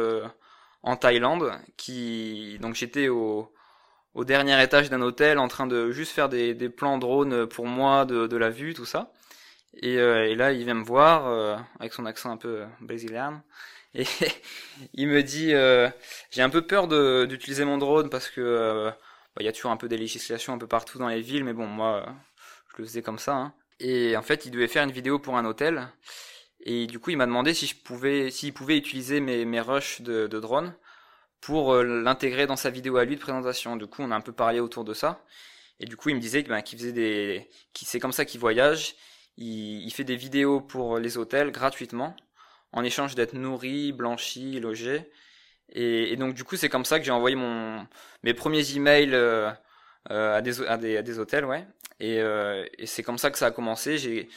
en 0.85 0.95
Thaïlande, 0.95 1.51
qui 1.77 2.57
donc 2.61 2.75
j'étais 2.75 3.09
au, 3.09 3.51
dernier 4.15 4.61
étage 4.63 4.89
d'un 4.89 5.01
hôtel 5.01 5.39
en 5.39 5.47
train 5.47 5.67
de 5.67 5.91
juste 5.91 6.11
faire 6.11 6.29
des, 6.29 6.69
plans 6.69 6.97
drone 6.99 7.47
pour 7.47 7.65
moi 7.65 8.05
de, 8.05 8.37
la 8.37 8.49
vue, 8.49 8.73
tout 8.73 8.85
ça. 8.85 9.11
Et, 9.81 9.97
euh, 9.97 10.33
là, 10.35 10.53
il 10.53 10.63
vient 10.63 10.75
me 10.75 10.85
voir 10.85 11.27
euh, 11.27 11.57
avec 11.79 11.91
son 11.91 12.05
accent 12.05 12.31
un 12.31 12.37
peu 12.37 12.63
brésilien 12.79 13.43
et 13.95 14.05
il 14.93 15.07
me 15.07 15.23
dit 15.23 15.53
euh, 15.53 15.89
j'ai 16.31 16.41
un 16.41 16.49
peu 16.49 16.61
peur 16.61 16.87
d'utiliser 17.27 17.65
mon 17.65 17.77
drone 17.77 18.09
parce 18.09 18.29
que 18.29 18.91
bah, 19.35 19.41
il 19.41 19.45
y 19.45 19.49
a 19.49 19.51
toujours 19.51 19.71
un 19.71 19.77
peu 19.77 19.87
des 19.87 19.97
législations 19.97 20.53
un 20.53 20.57
peu 20.57 20.67
partout 20.67 20.99
dans 20.99 21.07
les 21.07 21.21
villes, 21.21 21.43
mais 21.43 21.53
bon 21.53 21.67
moi 21.67 22.05
je 22.75 22.81
le 22.81 22.87
faisais 22.87 23.01
comme 23.01 23.19
ça. 23.19 23.35
Hein. 23.35 23.53
Et 23.79 24.15
en 24.15 24.21
fait, 24.21 24.45
il 24.45 24.51
devait 24.51 24.67
faire 24.67 24.83
une 24.83 24.91
vidéo 24.91 25.19
pour 25.19 25.37
un 25.37 25.45
hôtel. 25.45 25.87
Et 26.61 26.87
du 26.87 26.99
coup, 26.99 27.11
il 27.11 27.17
m'a 27.17 27.25
demandé 27.25 27.53
si 27.53 27.67
je 27.67 27.75
pouvais, 27.75 28.31
s'il 28.31 28.53
pouvait 28.53 28.77
utiliser 28.77 29.19
mes, 29.19 29.61
rushs 29.61 30.01
de, 30.01 30.27
drone 30.27 30.73
pour 31.41 31.73
euh, 31.73 31.83
l'intégrer 31.83 32.47
dans 32.47 32.55
sa 32.55 32.69
vidéo 32.69 32.97
à 32.97 33.05
lui 33.05 33.15
de 33.15 33.21
présentation. 33.21 33.75
Du 33.75 33.87
coup, 33.87 34.01
on 34.01 34.11
a 34.11 34.15
un 34.15 34.21
peu 34.21 34.31
parlé 34.31 34.59
autour 34.59 34.83
de 34.83 34.93
ça. 34.93 35.23
Et 35.79 35.85
du 35.85 35.97
coup, 35.97 36.09
il 36.09 36.15
me 36.15 36.21
disait 36.21 36.43
ben, 36.43 36.61
qu'il 36.61 36.79
faisait 36.79 36.93
des, 36.93 37.49
c'est 37.75 37.99
comme 37.99 38.13
ça 38.13 38.25
qu'il 38.25 38.39
voyage. 38.39 38.95
Il, 39.37 39.91
fait 39.91 40.05
des 40.05 40.15
vidéos 40.15 40.61
pour 40.61 40.97
les 40.97 41.17
hôtels 41.17 41.51
gratuitement, 41.51 42.15
en 42.75 42.83
échange 42.83 43.15
d'être 43.15 43.33
nourri, 43.33 43.91
blanchi, 43.91 44.59
logé. 44.59 45.09
Et, 45.69 46.15
donc, 46.17 46.35
du 46.35 46.43
coup, 46.43 46.57
c'est 46.57 46.69
comme 46.69 46.85
ça 46.85 46.99
que 46.99 47.05
j'ai 47.05 47.11
envoyé 47.11 47.35
mes 48.23 48.33
premiers 48.35 48.75
emails 48.75 49.15
euh, 49.15 49.49
euh, 50.11 50.35
à, 50.35 50.41
des, 50.41 51.19
hôtels, 51.19 51.45
ouais. 51.45 51.65
Et, 51.99 52.21
euh, 52.21 52.65
et 52.77 52.85
c'est 52.85 53.01
comme 53.01 53.17
ça 53.17 53.31
que 53.31 53.37
ça 53.37 53.47
a 53.47 53.51
commencé. 53.51 53.97
J'ai, 53.97 54.29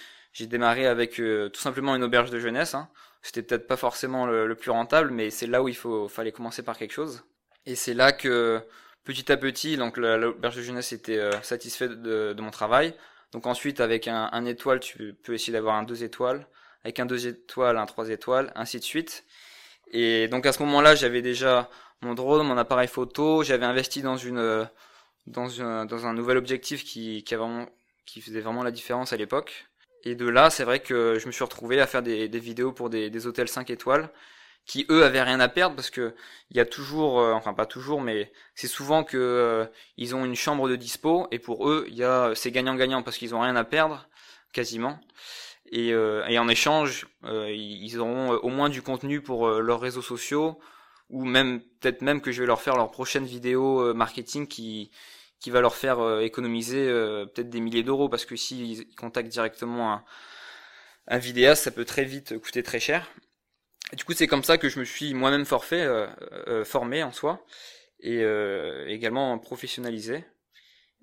démarré 0.46 0.86
avec 0.86 1.18
euh, 1.18 1.48
tout 1.48 1.60
simplement 1.60 1.96
une 1.96 2.04
auberge 2.04 2.30
de 2.30 2.38
jeunesse. 2.38 2.74
Hein. 2.74 2.88
C'était 3.22 3.42
peut-être 3.42 3.66
pas 3.66 3.76
forcément 3.76 4.24
le, 4.24 4.54
plus 4.54 4.70
rentable, 4.70 5.10
mais 5.10 5.30
c'est 5.30 5.48
là 5.48 5.62
où 5.62 5.68
il 5.68 5.76
faut, 5.76 6.08
fallait 6.08 6.32
commencer 6.32 6.62
par 6.62 6.78
quelque 6.78 6.92
chose. 6.92 7.24
Et 7.66 7.74
c'est 7.74 7.94
là 7.94 8.12
que 8.12 8.62
petit 9.04 9.30
à 9.32 9.36
petit, 9.36 9.76
donc 9.76 9.96
l'auberge 9.96 10.56
de 10.56 10.62
jeunesse 10.62 10.92
était 10.92 11.20
satisfait 11.42 11.88
de, 11.88 12.32
de, 12.32 12.40
mon 12.42 12.52
travail. 12.52 12.94
Donc 13.32 13.46
ensuite, 13.46 13.80
avec 13.80 14.06
un, 14.06 14.30
un 14.32 14.44
étoile, 14.44 14.78
tu 14.80 15.14
peux 15.24 15.34
essayer 15.34 15.52
d'avoir 15.52 15.74
un 15.74 15.82
deux 15.82 16.04
étoiles. 16.04 16.46
Avec 16.84 17.00
un 17.00 17.06
deux 17.06 17.26
étoiles, 17.26 17.76
un 17.76 17.86
trois 17.86 18.08
étoiles, 18.10 18.52
ainsi 18.54 18.78
de 18.78 18.84
suite. 18.84 19.24
Et 19.90 20.28
donc 20.28 20.46
à 20.46 20.52
ce 20.52 20.62
moment-là, 20.62 20.94
j'avais 20.94 21.22
déjà 21.22 21.70
mon 22.02 22.14
drone, 22.14 22.46
mon 22.46 22.56
appareil 22.56 22.88
photo. 22.88 23.42
J'avais 23.42 23.66
investi 23.66 24.02
dans 24.02 24.16
une 24.16 24.68
dans 25.26 25.62
un 25.62 25.84
dans 25.86 26.06
un 26.06 26.14
nouvel 26.14 26.36
objectif 26.36 26.84
qui 26.84 27.24
qui, 27.24 27.34
vraiment, 27.34 27.66
qui 28.06 28.20
faisait 28.20 28.40
vraiment 28.40 28.62
la 28.62 28.70
différence 28.70 29.12
à 29.12 29.16
l'époque. 29.16 29.68
Et 30.04 30.14
de 30.14 30.28
là, 30.28 30.50
c'est 30.50 30.64
vrai 30.64 30.80
que 30.80 31.18
je 31.18 31.26
me 31.26 31.32
suis 31.32 31.44
retrouvé 31.44 31.80
à 31.80 31.86
faire 31.86 32.02
des, 32.02 32.28
vidéos 32.28 32.72
pour 32.72 32.88
des, 32.90 33.26
hôtels 33.26 33.48
5 33.48 33.70
étoiles 33.70 34.10
qui 34.66 34.86
eux 34.90 35.04
avaient 35.04 35.22
rien 35.22 35.40
à 35.40 35.48
perdre 35.48 35.76
parce 35.76 35.90
que 35.90 36.14
il 36.50 36.56
y 36.58 36.60
a 36.60 36.66
toujours, 36.66 37.20
euh, 37.20 37.32
enfin 37.32 37.54
pas 37.54 37.66
toujours, 37.66 38.02
mais 38.02 38.30
c'est 38.54 38.68
souvent 38.68 39.02
que 39.02 39.16
euh, 39.16 39.66
ils 39.96 40.14
ont 40.14 40.24
une 40.26 40.34
chambre 40.36 40.68
de 40.68 40.76
dispo 40.76 41.26
et 41.30 41.38
pour 41.38 41.68
eux, 41.68 41.86
il 41.88 41.94
y 41.94 42.04
a 42.04 42.32
c'est 42.34 42.50
gagnant-gagnant 42.50 43.02
parce 43.02 43.16
qu'ils 43.16 43.34
ont 43.34 43.40
rien 43.40 43.56
à 43.56 43.64
perdre 43.64 44.08
quasiment. 44.52 45.00
Et, 45.70 45.92
euh, 45.92 46.26
et 46.26 46.38
en 46.38 46.48
échange, 46.48 47.06
ils 47.24 47.98
auront 47.98 48.32
au 48.32 48.48
moins 48.48 48.68
du 48.68 48.82
contenu 48.82 49.20
pour 49.20 49.48
leurs 49.48 49.80
réseaux 49.80 50.02
sociaux 50.02 50.58
ou 51.10 51.24
même 51.24 51.60
peut-être 51.80 52.02
même 52.02 52.20
que 52.20 52.32
je 52.32 52.40
vais 52.42 52.46
leur 52.46 52.60
faire 52.60 52.76
leur 52.76 52.90
prochaine 52.90 53.24
vidéo 53.24 53.94
marketing 53.94 54.46
qui 54.46 54.90
qui 55.40 55.50
va 55.50 55.60
leur 55.60 55.74
faire 55.74 56.00
euh, 56.00 56.20
économiser 56.20 56.88
euh, 56.88 57.26
peut-être 57.26 57.50
des 57.50 57.60
milliers 57.60 57.82
d'euros 57.82 58.08
parce 58.08 58.24
que 58.24 58.36
s'ils 58.36 58.94
contactent 58.96 59.28
directement 59.28 59.92
un, 59.92 60.04
un 61.06 61.18
vidéaste, 61.18 61.64
ça 61.64 61.70
peut 61.70 61.84
très 61.84 62.04
vite 62.04 62.38
coûter 62.38 62.62
très 62.62 62.80
cher. 62.80 63.10
Du 63.96 64.04
coup, 64.04 64.12
c'est 64.12 64.26
comme 64.26 64.44
ça 64.44 64.58
que 64.58 64.68
je 64.68 64.78
me 64.78 64.84
suis 64.84 65.14
moi-même 65.14 65.46
forfait, 65.46 65.86
euh, 65.86 66.64
formé 66.64 67.02
en 67.02 67.12
soi 67.12 67.44
et 68.00 68.22
également 68.86 69.38
professionnalisé. 69.38 70.24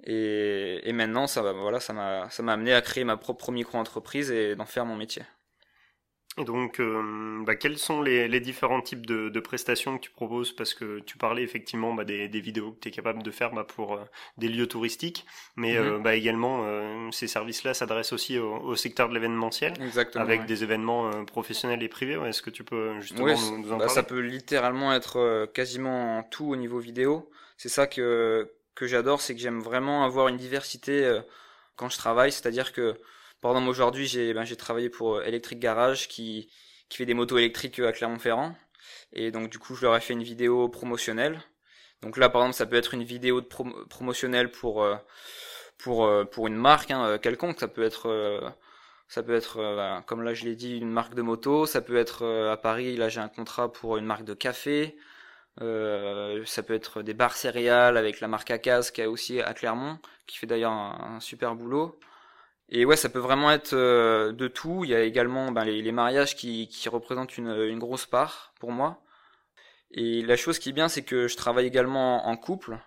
Et, 0.04 0.82
et, 0.84 0.94
maintenant, 0.94 1.25
ça 1.28 1.42
voilà, 1.54 1.80
ça 1.80 1.94
m'a, 1.94 2.30
ça 2.30 2.44
m'a 2.44 2.54
amené 2.54 2.74
à 2.74 2.82
créer 2.82 3.04
ma 3.04 3.18
propre 3.18 3.52
micro-entreprise 3.52 4.30
et 4.30 4.56
d'en 4.56 4.66
faire 4.66 4.86
mon 4.86 4.96
métier. 4.96 5.24
Et 6.38 6.44
donc, 6.44 6.82
euh, 6.82 7.44
bah, 7.46 7.56
quels 7.56 7.78
sont 7.78 8.02
les, 8.02 8.28
les, 8.28 8.42
différents 8.42 8.82
types 8.82 9.06
de, 9.06 9.30
de, 9.30 9.40
prestations 9.40 9.98
que 9.98 10.04
tu 10.04 10.12
proposes? 10.12 10.52
Parce 10.54 10.74
que 10.74 11.00
tu 11.00 11.18
parlais 11.18 11.44
effectivement 11.44 11.94
bah, 11.94 12.04
des, 12.04 12.28
des, 12.28 12.42
vidéos 12.42 12.74
que 12.74 12.80
tu 12.82 12.90
es 12.90 12.92
capable 12.92 13.24
de 13.24 13.32
faire 13.32 13.54
bah, 13.54 13.64
pour 13.64 13.94
euh, 13.94 14.04
des 14.38 14.50
lieux 14.50 14.68
touristiques, 14.68 15.25
mais 15.56 15.78
euh, 15.78 15.98
mhm. 15.98 16.04
bah, 16.04 16.16
également, 16.16 16.64
euh, 16.66 17.10
ces 17.12 17.28
services-là 17.28 17.74
s'adressent 17.74 18.12
aussi 18.12 18.38
au, 18.38 18.54
au, 18.54 18.75
secteur 18.75 19.08
de 19.08 19.14
l'événementiel, 19.14 19.74
avec 20.16 20.46
des 20.46 20.64
événements 20.64 21.24
professionnels 21.24 21.82
et 21.84 21.88
privés. 21.88 22.20
Est-ce 22.25 22.42
que 22.42 22.50
tu 22.50 22.66
peux 22.66 23.00
justement 23.00 23.28
nous, 23.28 23.60
nous, 23.60 23.72
en 23.72 23.78
parler 23.78 23.94
Ça 23.94 24.04
peut 24.04 24.20
littéralement 24.20 24.94
être 24.94 25.50
quasiment 25.54 26.24
tout 26.24 26.50
au 26.50 26.58
niveau 26.58 26.80
vidéo. 26.80 27.30
C'est 27.56 27.70
ça 27.70 27.88
que, 27.88 28.52
que 28.75 28.88
j'adore, 28.88 29.22
c'est 29.22 29.36
que 29.36 29.41
j'aime 29.41 29.62
vraiment 29.62 30.03
avoir 30.03 30.27
une 30.27 30.38
diversité 30.38 31.20
quand 31.75 31.89
je 31.89 31.98
travaille, 31.98 32.32
c'est-à-dire 32.32 32.74
que 32.74 33.00
par 33.46 33.51
exemple, 33.51 33.70
aujourd'hui, 33.70 34.08
j'ai 34.08 34.34
ben, 34.34 34.44
travaillé 34.55 34.89
pour 34.89 35.17
euh, 35.17 35.22
Electric 35.24 35.60
Garage 35.60 36.08
qui, 36.08 36.50
qui 36.89 36.98
fait 36.98 37.05
des 37.05 37.13
motos 37.13 37.38
électriques 37.38 37.79
euh, 37.79 37.88
à 37.88 37.91
Clermont-Ferrand. 37.91 38.55
Et 39.13 39.29
donc, 39.29 39.51
du 39.51 39.60
coup, 39.60 39.75
je 39.75 39.84
leur 39.84 39.96
ai 39.96 40.01
fait 40.01 40.13
une 40.13 40.24
vidéo 40.24 40.67
promotionnelle. 40.67 41.39
Donc 42.01 42.17
là, 42.17 42.29
par 42.29 42.41
exemple, 42.41 42.55
ça 42.58 42.65
peut 42.65 42.75
être 42.75 42.96
une 42.96 43.03
vidéo 43.03 43.41
de 43.41 43.48
promotionnelle 43.88 44.50
pour, 44.50 44.84
euh, 44.84 44.96
pour, 45.77 46.10
pour 46.32 46.48
une 46.48 46.55
marque 46.55 46.89
hein, 46.89 47.20
quelconque. 47.20 47.60
Ça 47.60 47.67
peut 47.67 47.84
être, 47.84 48.55
ça 49.08 49.22
peut 49.22 49.36
être 49.36 50.03
comme 50.08 50.24
là, 50.24 50.34
je 50.34 50.46
l'ai 50.46 50.55
dit, 50.55 50.77
une 50.77 50.91
marque 50.91 51.13
de 51.13 51.22
moto. 51.22 51.67
Ça 51.67 51.82
peut 51.82 51.98
être 51.98 52.25
à 52.25 52.58
Paris, 52.58 52.98
là, 52.98 53.10
j'ai 53.10 53.22
un 53.22 53.29
contrat 53.29 53.72
pour 53.72 53.98
une 53.98 54.05
marque 54.05 54.25
de 54.25 54.34
café. 54.34 54.98
Euh, 55.62 56.44
ça 56.46 56.64
peut 56.64 56.74
être 56.74 57.02
des 57.02 57.14
bars 57.14 57.36
céréales 57.36 57.98
avec 57.98 58.20
la 58.20 58.28
marque 58.28 58.52
Acaz 58.52 58.92
qui 58.92 59.02
a 59.02 59.10
aussi 59.10 59.42
à 59.42 59.54
Clermont, 59.54 60.00
qui 60.28 60.38
fait 60.38 60.48
d'ailleurs 60.48 60.72
un, 60.74 61.20
super 61.20 61.56
boulot. 61.56 62.00
Et 62.70 62.86
ouais, 62.86 62.96
ça 62.98 63.10
peut 63.10 63.20
vraiment 63.20 63.52
être 63.52 63.74
euh, 63.74 64.32
de 64.32 64.48
tout. 64.48 64.84
Il 64.84 64.90
y 64.90 64.96
a 64.96 65.02
également 65.04 65.52
ben, 65.52 65.64
les, 65.66 65.92
mariages 65.92 66.36
qui, 66.36 66.68
qui 66.68 66.90
représentent 66.90 67.38
une, 67.38 67.52
une, 67.52 67.80
grosse 67.80 68.06
part 68.06 68.54
pour 68.60 68.72
moi. 68.72 69.02
Et 69.92 70.22
la 70.24 70.36
chose 70.36 70.60
qui 70.60 70.70
est 70.70 70.74
bien, 70.74 70.90
c'est 70.90 71.04
que 71.04 71.28
je 71.28 71.38
travaille 71.38 71.68
également 71.68 72.28
en 72.28 72.36
couple. 72.38 72.78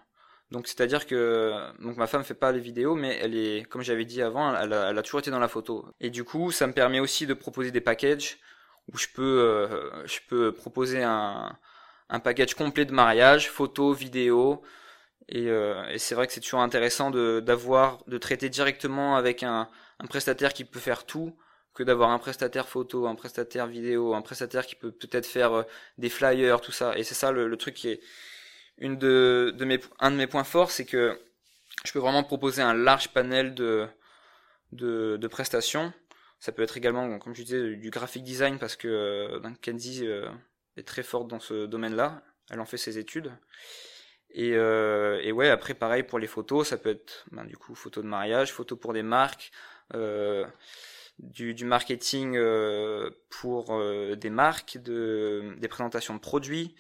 Donc 0.51 0.67
c'est-à-dire 0.67 1.07
que 1.07 1.53
donc 1.83 1.97
ma 1.97 2.07
femme 2.07 2.25
fait 2.25 2.35
pas 2.35 2.53
les 2.53 2.61
vidéos, 2.61 2.95
mais 2.95 3.19
elle 3.21 3.37
est, 3.37 3.69
comme 3.69 3.83
j'avais 3.83 4.07
dit 4.07 4.23
avant, 4.23 4.57
elle 4.57 4.73
a, 4.73 4.91
elle 4.91 4.99
a, 4.99 5.03
toujours 5.03 5.21
été 5.21 5.31
dans 5.31 5.39
la 5.39 5.49
photo. 5.49 5.87
Et 6.01 6.11
du 6.11 6.25
coup, 6.25 6.51
ça 6.53 6.67
me 6.67 6.73
permet 6.73 7.01
aussi 7.01 7.27
de 7.27 7.35
proposer 7.35 7.71
des 7.71 7.83
packages 7.83 8.39
où 8.93 8.97
je 8.97 9.07
peux 9.15 9.23
euh, 9.23 10.07
je 10.07 10.21
peux 10.29 10.53
proposer 10.53 11.03
un 11.03 11.57
un 12.11 12.21
package 12.21 12.55
complet 12.55 12.85
de 12.85 12.93
mariage, 12.93 13.51
photos, 13.51 13.97
vidéos, 13.97 14.63
et, 15.29 15.49
euh, 15.49 15.87
et 15.91 15.99
c'est 15.99 16.15
vrai 16.15 16.27
que 16.27 16.33
c'est 16.33 16.41
toujours 16.41 16.61
intéressant 16.61 17.11
de 17.11 17.41
d'avoir 17.41 18.03
de 18.07 18.19
traiter 18.19 18.49
directement 18.49 19.17
avec 19.17 19.43
un, 19.43 19.69
un 19.99 20.07
prestataire 20.07 20.53
qui 20.55 20.65
peut 20.65 20.81
faire 20.81 21.05
tout 21.05 21.37
que 21.75 21.83
d'avoir 21.85 22.11
un 22.11 22.19
prestataire 22.19 22.69
photo, 22.69 23.07
un 23.07 23.15
prestataire 23.15 23.67
vidéo, 23.69 24.15
un 24.15 24.23
prestataire 24.23 24.67
qui 24.67 24.75
peut 24.75 24.91
peut-être 24.91 25.27
faire 25.27 25.53
euh, 25.53 25.63
des 25.99 26.09
flyers, 26.09 26.61
tout 26.61 26.73
ça. 26.73 26.99
Et 26.99 27.05
c'est 27.05 27.15
ça 27.15 27.31
le, 27.31 27.47
le, 27.47 27.57
truc 27.57 27.75
qui 27.75 27.89
est 27.91 28.01
une 28.79 28.99
de, 28.99 29.55
de 29.57 29.65
mes 29.65 29.81
un 30.01 30.11
de 30.11 30.17
mes 30.17 30.27
points 30.27 30.45
forts, 30.45 30.71
c'est 30.71 30.85
que 30.87 31.19
je 31.85 31.93
peux 31.93 32.01
vraiment 32.01 32.25
proposer 32.25 32.63
un 32.63 32.75
large 32.75 33.09
panel 33.11 33.55
de 33.55 33.87
de, 34.73 35.17
de 35.21 35.29
prestations. 35.29 35.93
Ça 36.41 36.53
peut 36.53 36.63
être 36.63 36.77
également, 36.77 37.19
comme 37.19 37.35
je 37.35 37.43
disais, 37.43 37.77
du 37.77 37.91
graphic 37.91 38.23
design 38.23 38.59
parce 38.59 38.77
que 38.77 38.89
euh, 38.89 39.51
Kenzie 39.63 40.07
euh, 40.07 40.29
très 40.83 41.03
forte 41.03 41.29
dans 41.29 41.41
ce 41.41 41.67
domaine-là. 41.67 42.23
Elle 42.51 42.61
en 42.61 42.67
fait 42.67 42.79
ses 42.79 42.99
études. 42.99 43.33
Et, 44.31 44.53
euh, 44.55 45.21
et 45.23 45.33
ouais, 45.33 45.49
après 45.49 45.75
pareil 45.75 46.03
pour 46.03 46.19
les 46.19 46.27
photos, 46.27 46.69
ça 46.69 46.77
peut 46.77 46.91
être 46.91 47.25
ben, 47.33 47.45
du 47.45 47.57
coup 47.57 47.75
photos 47.75 48.05
de 48.05 48.09
mariage, 48.09 48.53
photos 48.53 48.79
pour 48.79 48.93
des 48.93 49.03
marques, 49.03 49.51
euh, 49.95 50.47
du, 51.19 51.65
marketing 51.65 52.37
euh, 52.37 53.11
pour 53.31 53.83
des 54.17 54.31
marques, 54.31 54.79
de, 54.79 55.55
des 55.59 55.69
présentations 55.69 56.15
de 56.15 56.21
produits. 56.21 56.75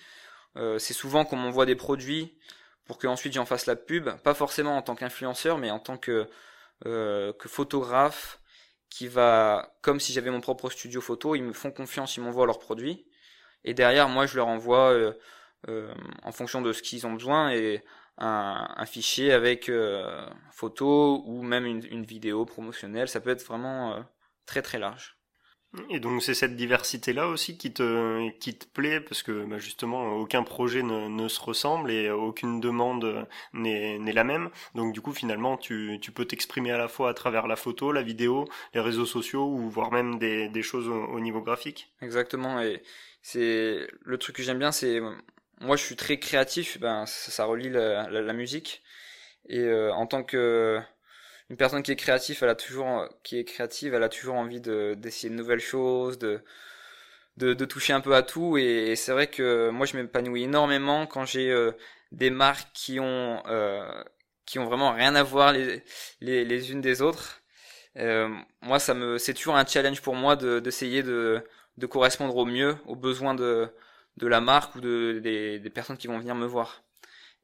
C'est 0.78 0.92
souvent 0.92 1.24
qu'on 1.24 1.36
m'envoie 1.36 1.66
des 1.66 1.76
produits 1.76 2.36
pour 2.84 2.98
qu'ensuite 2.98 3.32
j'en 3.32 3.44
fasse 3.44 3.66
la 3.66 3.76
pub, 3.76 4.10
pas 4.22 4.34
forcément 4.34 4.76
en 4.76 4.82
tant 4.82 4.96
qu'influenceur, 4.96 5.56
mais 5.56 5.70
en 5.70 5.78
tant 5.78 5.96
que, 5.96 6.28
que 6.84 7.48
photographe 7.48 8.40
qui 8.90 9.06
va, 9.06 9.76
comme 9.82 10.00
si 10.00 10.12
j'avais 10.12 10.30
mon 10.30 10.40
propre 10.40 10.68
studio 10.70 11.00
photo, 11.00 11.36
ils 11.36 11.44
me 11.44 11.52
font 11.52 11.70
confiance, 11.70 12.16
ils 12.16 12.22
m'envoient 12.22 12.46
leurs 12.46 12.58
produits. 12.58 13.07
Et 13.68 13.74
derrière, 13.74 14.08
moi, 14.08 14.26
je 14.26 14.36
leur 14.36 14.48
envoie 14.48 15.12
euh, 15.68 15.92
en 16.22 16.32
fonction 16.32 16.62
de 16.62 16.72
ce 16.72 16.82
qu'ils 16.82 17.06
ont 17.06 17.12
besoin 17.12 17.50
et 17.50 17.82
un, 18.16 18.66
un 18.76 18.86
fichier 18.86 19.32
avec 19.32 19.68
euh, 19.68 20.26
photo 20.52 21.22
ou 21.26 21.42
même 21.42 21.66
une, 21.66 21.84
une, 21.90 22.04
vidéo 22.04 22.46
promotionnelle. 22.46 23.08
Ça 23.08 23.20
peut 23.20 23.30
être 23.30 23.44
vraiment 23.44 23.92
euh, 23.92 24.00
très 24.46 24.62
très 24.62 24.78
large. 24.78 25.16
Et 25.90 26.00
donc 26.00 26.22
c'est 26.22 26.32
cette 26.32 26.56
diversité-là 26.56 27.28
aussi 27.28 27.58
qui 27.58 27.74
te 27.74 28.30
qui 28.38 28.56
te 28.56 28.64
plaît 28.66 29.00
parce 29.00 29.22
que 29.22 29.44
bah 29.44 29.58
justement 29.58 30.14
aucun 30.14 30.42
projet 30.42 30.82
ne, 30.82 31.08
ne, 31.08 31.28
se 31.28 31.38
ressemble 31.38 31.90
et 31.90 32.08
aucune 32.08 32.58
demande 32.58 33.28
n'est 33.52 33.98
n'est 33.98 34.12
la 34.12 34.24
même. 34.24 34.48
Donc 34.74 34.94
du 34.94 35.02
coup 35.02 35.12
finalement 35.12 35.58
tu 35.58 35.98
tu 36.00 36.10
peux 36.10 36.24
t'exprimer 36.24 36.70
à 36.70 36.78
la 36.78 36.88
fois 36.88 37.10
à 37.10 37.14
travers 37.14 37.46
la 37.46 37.56
photo, 37.56 37.92
la 37.92 38.00
vidéo, 38.00 38.48
les 38.72 38.80
réseaux 38.80 39.04
sociaux 39.04 39.46
ou 39.46 39.68
voire 39.68 39.92
même 39.92 40.18
des 40.18 40.48
des 40.48 40.62
choses 40.62 40.88
au, 40.88 41.04
au 41.04 41.20
niveau 41.20 41.42
graphique. 41.42 41.92
Exactement 42.00 42.62
et 42.62 42.82
c'est 43.28 43.86
le 44.04 44.18
truc 44.18 44.36
que 44.36 44.42
j'aime 44.42 44.58
bien 44.58 44.72
c'est 44.72 45.00
moi 45.60 45.76
je 45.76 45.82
suis 45.84 45.96
très 45.96 46.18
créatif, 46.18 46.78
ben 46.80 47.04
ça, 47.06 47.30
ça 47.30 47.44
relie 47.44 47.68
la, 47.68 48.08
la, 48.08 48.32
musique 48.32 48.82
et 49.48 49.60
euh, 49.60 49.92
en 49.92 50.06
tant 50.06 50.22
que 50.24 50.80
une 51.50 51.56
personne 51.56 51.82
qui 51.82 51.92
est 51.92 51.96
créative, 51.96 52.38
elle 52.42 52.48
a 52.50 52.54
toujours 52.54 53.08
qui 53.22 53.38
est 53.38 53.44
créative, 53.44 53.94
elle 53.94 54.02
a 54.02 54.08
toujours 54.08 54.36
envie 54.36 54.60
de 54.62 54.94
d'essayer 54.96 55.30
de 55.30 55.34
nouvelles 55.34 55.60
choses, 55.60 56.18
de 56.18 56.42
de, 57.36 57.54
de 57.54 57.64
toucher 57.66 57.92
un 57.92 58.00
peu 58.00 58.14
à 58.14 58.22
tout 58.22 58.58
et, 58.58 58.96
c'est 58.96 59.12
vrai 59.12 59.28
que 59.28 59.70
moi 59.70 59.86
je 59.86 59.96
m'épanouis 59.96 60.44
énormément 60.44 61.06
quand 61.06 61.24
j'ai 61.26 61.50
euh, 61.50 61.72
des 62.12 62.30
marques 62.30 62.68
qui 62.74 62.98
ont 63.00 63.42
euh, 63.46 64.02
qui 64.46 64.58
ont 64.58 64.66
vraiment 64.66 64.92
rien 64.92 65.14
à 65.14 65.22
voir 65.22 65.52
les 65.52 65.82
les, 66.20 66.44
les 66.44 66.72
unes 66.72 66.80
des 66.80 67.02
autres. 67.02 67.42
Euh, 67.96 68.28
moi 68.62 68.78
ça 68.78 68.94
me 68.94 69.18
c'est 69.18 69.34
toujours 69.34 69.56
un 69.56 69.66
challenge 69.66 70.02
pour 70.02 70.14
moi 70.16 70.36
de 70.36 70.60
d'essayer 70.60 71.02
de 71.02 71.42
de 71.78 71.86
correspondre 71.86 72.36
au 72.36 72.44
mieux 72.44 72.76
aux 72.86 72.96
besoins 72.96 73.34
de 73.34 73.72
la 74.20 74.40
marque 74.40 74.74
ou 74.76 74.80
de 74.80 75.20
des, 75.22 75.70
personnes 75.70 75.96
qui 75.96 76.08
vont 76.08 76.18
venir 76.18 76.34
me 76.34 76.46
voir. 76.46 76.82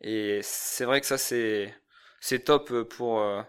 Et 0.01 0.41
c'est 0.43 0.85
vrai 0.85 1.01
que 1.01 1.07
ça 1.07 1.19
c'est 1.19 2.45
top 2.45 2.83
pour 2.85 3.21
euh, 3.21 3.43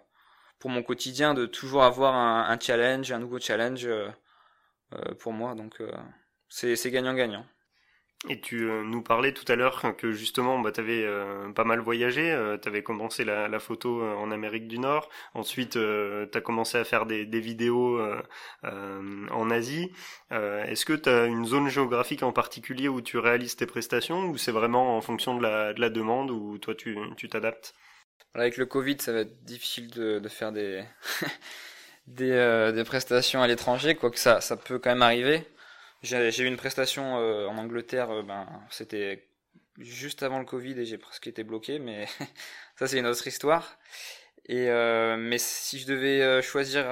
pour 0.60 0.70
mon 0.70 0.84
quotidien 0.84 1.34
de 1.34 1.46
toujours 1.46 1.84
avoir 1.84 2.16
un, 2.16 2.50
un 2.50 2.60
challenge, 2.60 3.12
un 3.12 3.20
nouveau 3.20 3.40
challenge 3.40 3.86
euh, 3.86 4.10
pour 5.20 5.34
moi. 5.34 5.56
Donc 5.56 5.82
c'est 6.50 6.92
gagnant-gagnant. 6.92 7.46
Et 8.28 8.40
tu 8.40 8.70
euh, 8.70 8.84
nous 8.84 9.04
parlais 9.04 9.34
tout 9.34 9.46
à 9.52 9.56
l'heure 9.56 9.96
que 9.98 10.12
justement 10.12 10.60
bah, 10.60 10.72
tu 10.72 10.80
avais 10.80 11.04
euh, 11.04 11.52
pas 11.52 11.64
mal 11.64 11.80
voyagé, 11.80 12.32
euh, 12.32 12.58
tu 12.58 12.68
avais 12.68 12.82
commencé 12.82 13.24
la, 13.24 13.60
photo 13.60 14.04
en 14.04 14.32
Amérique 14.32 14.68
du 14.68 14.80
Nord, 14.80 15.10
ensuite 15.34 15.72
tu 15.74 16.38
as 16.38 16.42
commencé 16.42 16.78
à 16.78 16.84
faire 16.84 17.06
des, 17.06 17.26
vidéos 17.40 18.02
en 18.64 19.50
Asie. 19.50 19.92
Est-ce 20.32 20.86
que 20.86 20.94
tu 20.94 21.10
as 21.10 21.26
une 21.26 21.46
zone 21.46 21.70
géographique 21.70 22.24
en 22.24 22.32
particulier 22.32 22.88
où 22.88 23.02
tu 23.02 23.18
réalises 23.18 23.56
tes 23.56 23.66
prestations 23.66 24.26
ou 24.26 24.38
c'est 24.38 24.52
vraiment 24.52 24.98
en 24.98 25.02
fonction 25.02 25.38
de 25.38 25.44
la, 25.44 25.74
de 25.74 25.82
la 25.82 25.90
demande 25.90 26.32
ou 26.32 26.58
toi 26.58 26.76
tu 26.76 27.30
t'adaptes? 27.30 27.74
Avec 28.34 28.58
le 28.58 28.66
Covid 28.66 28.98
ça 29.00 29.14
va 29.14 29.20
être 29.20 29.44
difficile 29.46 29.90
de, 29.90 30.28
faire 30.28 30.52
des, 32.08 32.84
prestations 32.86 33.42
à 33.42 33.48
l'étranger, 33.48 33.96
quoique 33.96 34.20
ça 34.20 34.40
peut 34.66 34.80
quand 34.80 34.90
même 34.90 35.02
arriver. 35.02 35.46
J'ai 36.04 36.44
eu 36.44 36.48
une 36.48 36.58
prestation 36.58 37.18
euh, 37.18 37.48
en 37.48 37.58
Angleterre, 37.58 38.12
euh, 38.12 38.24
ben, 38.24 38.48
c'était 38.70 39.28
juste 39.80 40.24
avant 40.24 40.40
le 40.40 40.46
Covid 40.46 40.80
et 40.80 40.86
j'ai 40.86 40.98
presque 40.98 41.28
été 41.28 41.44
bloqué, 41.44 41.80
mais 41.80 42.06
ça 42.76 42.88
c'est 42.88 43.00
une 43.00 43.08
autre 43.08 43.26
histoire. 43.28 43.78
Et 44.46 44.70
euh, 44.70 45.18
mais 45.18 45.38
si 45.40 45.80
je 45.80 45.88
devais 45.88 46.42
choisir, 46.44 46.86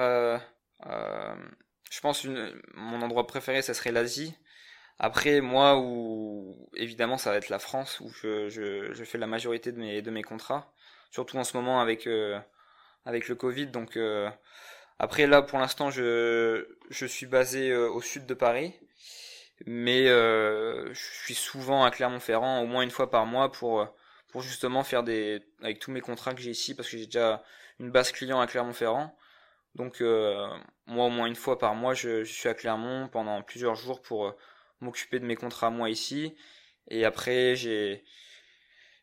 je 0.84 2.00
pense 2.02 2.24
une, 2.24 2.60
mon 2.74 3.02
endroit 3.02 3.26
préféré, 3.26 3.62
ça 3.62 3.74
serait 3.74 3.92
l'Asie. 3.92 4.34
Après, 4.98 5.40
moi, 5.40 5.78
où 5.78 6.68
évidemment, 6.76 7.18
ça 7.18 7.30
va 7.30 7.36
être 7.36 7.48
la 7.48 7.58
France, 7.58 8.00
où 8.00 8.10
je, 8.10 8.48
je, 8.48 9.04
fais 9.04 9.18
la 9.18 9.26
majorité 9.26 9.72
de 9.72 9.78
mes, 9.78 10.02
de 10.02 10.10
mes 10.10 10.22
contrats, 10.22 10.72
surtout 11.10 11.36
en 11.36 11.44
ce 11.44 11.56
moment 11.56 11.80
avec, 11.80 12.08
avec 13.04 13.28
le 13.28 13.34
Covid. 13.36 13.68
Donc, 13.68 13.98
après, 14.98 15.26
là, 15.26 15.42
pour 15.42 15.58
l'instant, 15.58 15.90
je, 15.90 16.66
je 16.90 17.06
suis 17.06 17.26
basé 17.26 17.74
au 17.74 18.00
sud 18.02 18.26
de 18.26 18.34
Paris, 18.34 18.74
mais 19.66 20.08
euh, 20.08 20.92
je 20.94 21.00
suis 21.24 21.34
souvent 21.34 21.84
à 21.84 21.90
Clermont-Ferrand 21.90 22.60
au 22.62 22.66
moins 22.66 22.82
une 22.82 22.90
fois 22.90 23.10
par 23.10 23.26
mois 23.26 23.52
pour 23.52 23.80
euh, 23.80 23.86
pour 24.28 24.42
justement 24.42 24.84
faire 24.84 25.04
des 25.04 25.42
avec 25.62 25.78
tous 25.78 25.90
mes 25.92 26.00
contrats 26.00 26.34
que 26.34 26.40
j'ai 26.40 26.50
ici 26.50 26.74
parce 26.74 26.88
que 26.88 26.98
j'ai 26.98 27.06
déjà 27.06 27.42
une 27.78 27.90
base 27.90 28.12
client 28.12 28.40
à 28.40 28.46
Clermont-Ferrand. 28.46 29.16
Donc 29.74 30.00
euh, 30.00 30.48
moi 30.86 31.06
au 31.06 31.10
moins 31.10 31.26
une 31.26 31.34
fois 31.34 31.58
par 31.58 31.74
mois 31.74 31.94
je, 31.94 32.24
je, 32.24 32.32
suis 32.32 32.48
à 32.48 32.54
Clermont 32.54 33.08
pendant 33.08 33.42
plusieurs 33.42 33.74
jours 33.74 34.00
pour 34.02 34.26
euh, 34.26 34.32
m'occuper 34.80 35.18
de 35.18 35.24
mes 35.24 35.36
contrats 35.36 35.70
moi 35.70 35.90
ici 35.90 36.34
et 36.88 37.04
après 37.04 37.56
j'ai 37.56 38.04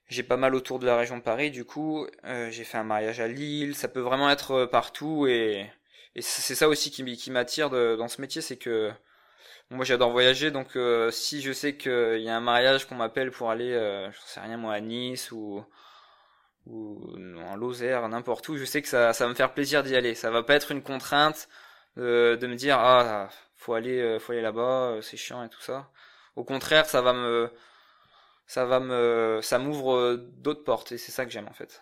j'ai 0.07 0.23
pas 0.23 0.37
mal 0.37 0.55
autour 0.55 0.79
de 0.79 0.85
la 0.85 0.97
région 0.97 1.17
de 1.17 1.23
Paris 1.23 1.51
du 1.51 1.65
coup 1.65 2.07
euh, 2.25 2.49
j'ai 2.51 2.63
fait 2.63 2.77
un 2.77 2.83
mariage 2.83 3.19
à 3.19 3.27
Lille 3.27 3.75
ça 3.75 3.89
peut 3.89 3.99
vraiment 3.99 4.29
être 4.29 4.65
partout 4.65 5.27
et 5.27 5.69
et 6.15 6.21
c'est 6.21 6.55
ça 6.55 6.69
aussi 6.69 6.91
qui, 6.91 7.03
qui 7.17 7.31
m'attire 7.31 7.69
dans 7.69 8.07
ce 8.07 8.21
métier 8.21 8.41
c'est 8.41 8.57
que 8.57 8.91
moi, 9.69 9.85
j'adore 9.85 10.11
voyager, 10.11 10.51
donc 10.51 10.75
euh, 10.75 11.11
si 11.11 11.41
je 11.41 11.53
sais 11.53 11.77
qu'il 11.77 12.21
y 12.21 12.29
a 12.29 12.35
un 12.35 12.41
mariage 12.41 12.85
qu'on 12.87 12.95
m'appelle 12.95 13.31
pour 13.31 13.49
aller, 13.49 13.71
euh, 13.71 14.11
je 14.11 14.17
sais 14.25 14.39
rien 14.41 14.57
moi, 14.57 14.73
à 14.73 14.79
Nice 14.81 15.31
ou 15.31 15.63
en 16.67 17.55
Lozère, 17.55 18.07
n'importe 18.09 18.47
où, 18.49 18.57
je 18.57 18.65
sais 18.65 18.81
que 18.81 18.87
ça, 18.87 19.13
ça 19.13 19.25
va 19.25 19.29
me 19.29 19.35
faire 19.35 19.53
plaisir 19.53 19.83
d'y 19.83 19.95
aller. 19.95 20.13
Ça 20.15 20.29
va 20.31 20.43
pas 20.43 20.55
être 20.55 20.71
une 20.71 20.83
contrainte 20.83 21.49
de, 21.97 22.37
de 22.39 22.47
me 22.47 22.55
dire 22.55 22.77
ah 22.79 23.29
faut 23.55 23.73
aller, 23.73 23.99
euh, 24.01 24.19
faut 24.19 24.33
aller 24.33 24.41
là-bas, 24.41 24.99
c'est 25.01 25.17
chiant 25.17 25.43
et 25.43 25.49
tout 25.49 25.61
ça. 25.61 25.89
Au 26.35 26.43
contraire, 26.43 26.85
ça 26.85 27.01
va 27.01 27.13
me, 27.13 27.51
ça 28.47 28.65
va 28.65 28.79
me, 28.79 29.39
ça 29.41 29.59
m'ouvre 29.59 30.15
d'autres 30.17 30.63
portes 30.63 30.91
et 30.91 30.97
c'est 30.97 31.11
ça 31.11 31.25
que 31.25 31.31
j'aime 31.31 31.47
en 31.47 31.53
fait. 31.53 31.81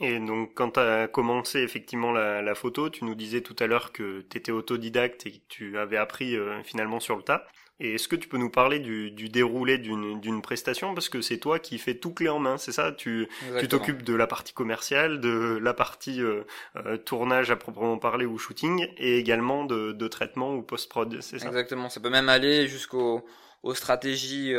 Et 0.00 0.18
donc, 0.18 0.52
quand 0.54 0.72
tu 0.72 0.80
as 0.80 1.08
commencé 1.08 1.60
effectivement 1.60 2.12
la, 2.12 2.42
la, 2.42 2.54
photo, 2.54 2.90
tu 2.90 3.04
nous 3.04 3.14
disais 3.14 3.40
tout 3.40 3.56
à 3.58 3.66
l'heure 3.66 3.92
que 3.92 4.24
tu 4.28 4.38
étais 4.38 4.52
autodidacte 4.52 5.26
et 5.26 5.32
que 5.32 5.40
tu 5.48 5.78
avais 5.78 5.96
appris 5.96 6.36
euh, 6.36 6.62
finalement 6.62 7.00
sur 7.00 7.16
le 7.16 7.22
tas. 7.22 7.46
Et 7.78 7.94
est-ce 7.94 8.08
que 8.08 8.16
tu 8.16 8.26
peux 8.26 8.38
nous 8.38 8.48
parler 8.48 8.78
du, 8.78 9.10
du 9.10 9.28
déroulé 9.28 9.76
d'une 9.76 10.40
prestation? 10.40 10.94
Parce 10.94 11.10
que 11.10 11.20
c'est 11.20 11.36
toi 11.36 11.58
qui 11.58 11.76
fais 11.76 11.94
tout 11.94 12.14
clé 12.14 12.30
en 12.30 12.38
main, 12.38 12.56
c'est 12.56 12.72
ça? 12.72 12.90
Tu 12.90 13.28
t'occupes 13.68 14.02
de 14.02 14.14
la 14.14 14.26
partie 14.26 14.54
commerciale, 14.54 15.20
de 15.20 15.58
la 15.60 15.74
partie 15.74 16.22
euh, 16.22 16.44
euh, 16.76 16.96
tournage 16.96 17.50
à 17.50 17.56
proprement 17.56 17.98
parler 17.98 18.24
ou 18.24 18.38
shooting, 18.38 18.88
et 18.96 19.18
également 19.18 19.66
de, 19.66 19.92
de 19.92 20.08
traitement 20.08 20.54
ou 20.54 20.62
post-prod, 20.62 21.20
c'est 21.20 21.38
ça? 21.38 21.48
Exactement, 21.48 21.90
ça 21.90 22.00
peut 22.00 22.08
même 22.08 22.30
aller 22.30 22.66
jusqu'aux 22.66 23.26
aux 23.62 23.74
stratégies 23.74 24.54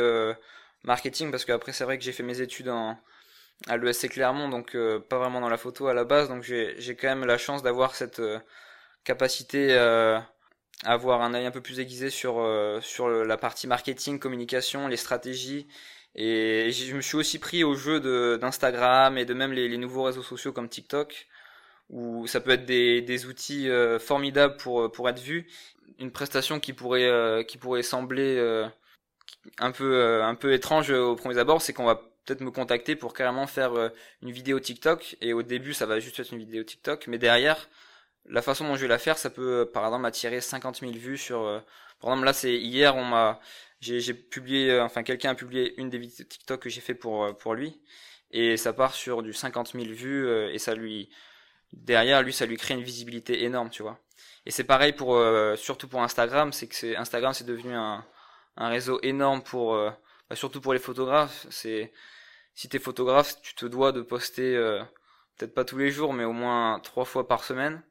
marketing, 0.84 1.32
parce 1.32 1.44
qu'après 1.44 1.72
c'est 1.72 1.82
vrai 1.82 1.98
que 1.98 2.04
j'ai 2.04 2.12
fait 2.12 2.22
mes 2.22 2.40
études 2.40 2.68
en 2.68 2.96
à 3.66 3.76
l'ESC 3.76 4.08
Clermont, 4.10 4.48
donc 4.48 4.74
euh, 4.74 5.00
pas 5.00 5.18
vraiment 5.18 5.40
dans 5.40 5.48
la 5.48 5.56
photo 5.56 5.88
à 5.88 5.94
la 5.94 6.04
base, 6.04 6.28
donc 6.28 6.42
j'ai 6.42 6.96
quand 6.96 7.08
même 7.08 7.24
la 7.24 7.38
chance 7.38 7.62
d'avoir 7.62 7.94
cette 7.94 8.20
euh, 8.20 8.38
capacité 9.04 9.68
euh, 9.72 10.18
à 10.84 10.92
avoir 10.92 11.22
un 11.22 11.34
œil 11.34 11.46
un 11.46 11.50
peu 11.50 11.60
plus 11.60 11.80
aiguisé 11.80 12.10
sur 12.10 12.46
sur 12.82 13.08
la 13.08 13.36
partie 13.36 13.66
marketing, 13.66 14.18
communication, 14.20 14.86
les 14.88 14.96
stratégies. 14.96 15.66
Et 16.14 16.70
je 16.72 16.94
me 16.96 17.00
suis 17.00 17.16
aussi 17.16 17.38
pris 17.38 17.64
au 17.64 17.74
jeu 17.74 18.00
d'Instagram 18.38 19.18
et 19.18 19.24
de 19.24 19.34
même 19.34 19.52
les, 19.52 19.68
les, 19.68 19.76
nouveaux 19.78 20.04
réseaux 20.04 20.22
sociaux 20.22 20.52
comme 20.52 20.68
TikTok, 20.68 21.26
où 21.90 22.26
ça 22.26 22.40
peut 22.40 22.52
être 22.52 22.64
des, 22.64 23.02
des 23.02 23.26
outils 23.26 23.68
formidables 24.00 24.56
pour 24.56 24.90
pour 24.92 25.08
être 25.08 25.20
vu. 25.20 25.48
Une 25.98 26.12
prestation 26.12 26.60
qui 26.60 26.72
pourrait 26.72 27.44
qui 27.48 27.58
pourrait 27.58 27.82
sembler 27.82 28.38
un 29.58 29.72
peu 29.72 30.22
un 30.22 30.34
peu 30.36 30.52
étrange 30.52 30.90
au 30.90 31.16
premier 31.16 31.38
abord, 31.38 31.60
c'est 31.60 31.72
qu'on 31.72 31.86
va 31.86 32.07
peut-être 32.28 32.40
me 32.42 32.50
contacter 32.50 32.94
pour 32.94 33.14
carrément 33.14 33.46
faire 33.46 33.72
euh, 33.74 33.88
une 34.22 34.30
vidéo 34.30 34.60
TikTok. 34.60 35.16
Et 35.20 35.32
au 35.32 35.42
début, 35.42 35.72
ça 35.72 35.86
va 35.86 35.98
juste 35.98 36.20
être 36.20 36.32
une 36.32 36.38
vidéo 36.38 36.62
TikTok. 36.62 37.06
Mais 37.06 37.18
derrière, 37.18 37.68
la 38.26 38.42
façon 38.42 38.66
dont 38.68 38.76
je 38.76 38.82
vais 38.82 38.88
la 38.88 38.98
faire, 38.98 39.16
ça 39.18 39.30
peut, 39.30 39.60
euh, 39.60 39.64
par 39.64 39.84
exemple, 39.86 40.06
attirer 40.06 40.40
50 40.40 40.80
000 40.80 40.92
vues 40.92 41.16
sur... 41.16 41.40
Euh, 41.42 41.60
par 42.00 42.10
exemple, 42.10 42.26
là, 42.26 42.32
c'est 42.32 42.54
hier, 42.54 42.96
on 42.96 43.04
m'a... 43.04 43.40
J'ai 43.80 44.12
publié... 44.12 44.80
Enfin, 44.80 45.02
quelqu'un 45.02 45.30
a 45.30 45.34
publié 45.34 45.80
une 45.80 45.88
des 45.88 45.98
vidéos 45.98 46.24
TikTok 46.24 46.60
que 46.60 46.68
j'ai 46.68 46.80
fait 46.80 46.94
pour, 46.94 47.36
pour 47.38 47.54
lui. 47.54 47.80
Et 48.30 48.56
ça 48.56 48.72
part 48.72 48.94
sur 48.94 49.22
du 49.22 49.32
50 49.32 49.72
000 49.72 49.86
vues. 49.86 50.28
Et 50.52 50.58
ça 50.58 50.74
lui... 50.74 51.10
Derrière, 51.72 52.22
lui, 52.22 52.32
ça 52.32 52.46
lui 52.46 52.56
crée 52.56 52.74
une 52.74 52.82
visibilité 52.82 53.44
énorme, 53.44 53.70
tu 53.70 53.82
vois. 53.82 53.98
Et 54.46 54.50
c'est 54.50 54.64
pareil 54.64 54.92
pour... 54.92 55.20
surtout 55.56 55.86
pour 55.88 56.02
Instagram. 56.02 56.52
C'est 56.52 56.66
que 56.66 56.74
c'est 56.74 56.96
Instagram, 56.96 57.32
c'est 57.34 57.46
devenu 57.46 57.74
un, 57.74 58.04
un 58.56 58.68
réseau 58.68 59.00
énorme 59.02 59.42
pour... 59.42 59.76
Bah, 60.28 60.36
surtout 60.36 60.60
pour 60.60 60.72
les 60.72 60.78
photographes. 60.78 61.46
C'est 61.50 61.92
si 62.58 62.68
t'es 62.68 62.80
photographe, 62.80 63.40
tu 63.40 63.54
te 63.54 63.66
dois 63.66 63.92
de 63.92 64.02
poster 64.02 64.56
euh, 64.56 64.82
peut-être 65.36 65.54
pas 65.54 65.64
tous 65.64 65.78
les 65.78 65.92
jours, 65.92 66.12
mais 66.12 66.24
au 66.24 66.32
moins 66.32 66.80
trois 66.80 67.04
fois 67.04 67.28
par 67.28 67.44
semaine 67.44 67.84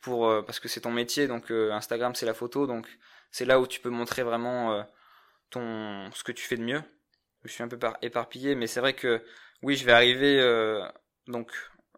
pour 0.00 0.26
euh, 0.26 0.42
parce 0.42 0.58
que 0.58 0.66
c'est 0.66 0.80
ton 0.80 0.90
métier. 0.90 1.28
Donc 1.28 1.52
euh, 1.52 1.70
Instagram 1.70 2.16
c'est 2.16 2.26
la 2.26 2.34
photo, 2.34 2.66
donc 2.66 2.88
c'est 3.30 3.44
là 3.44 3.60
où 3.60 3.68
tu 3.68 3.78
peux 3.78 3.88
montrer 3.88 4.24
vraiment 4.24 4.84
ton 5.50 6.10
ce 6.12 6.24
que 6.24 6.32
tu 6.32 6.44
fais 6.44 6.56
de 6.56 6.64
mieux. 6.64 6.82
Je 7.44 7.52
suis 7.52 7.62
un 7.62 7.68
peu 7.68 7.78
éparpillé, 8.02 8.56
mais 8.56 8.66
c'est 8.66 8.80
vrai 8.80 8.94
que 8.94 9.22
oui, 9.62 9.76
je 9.76 9.84
vais 9.86 9.92
arriver 9.92 10.42
donc 11.28 11.52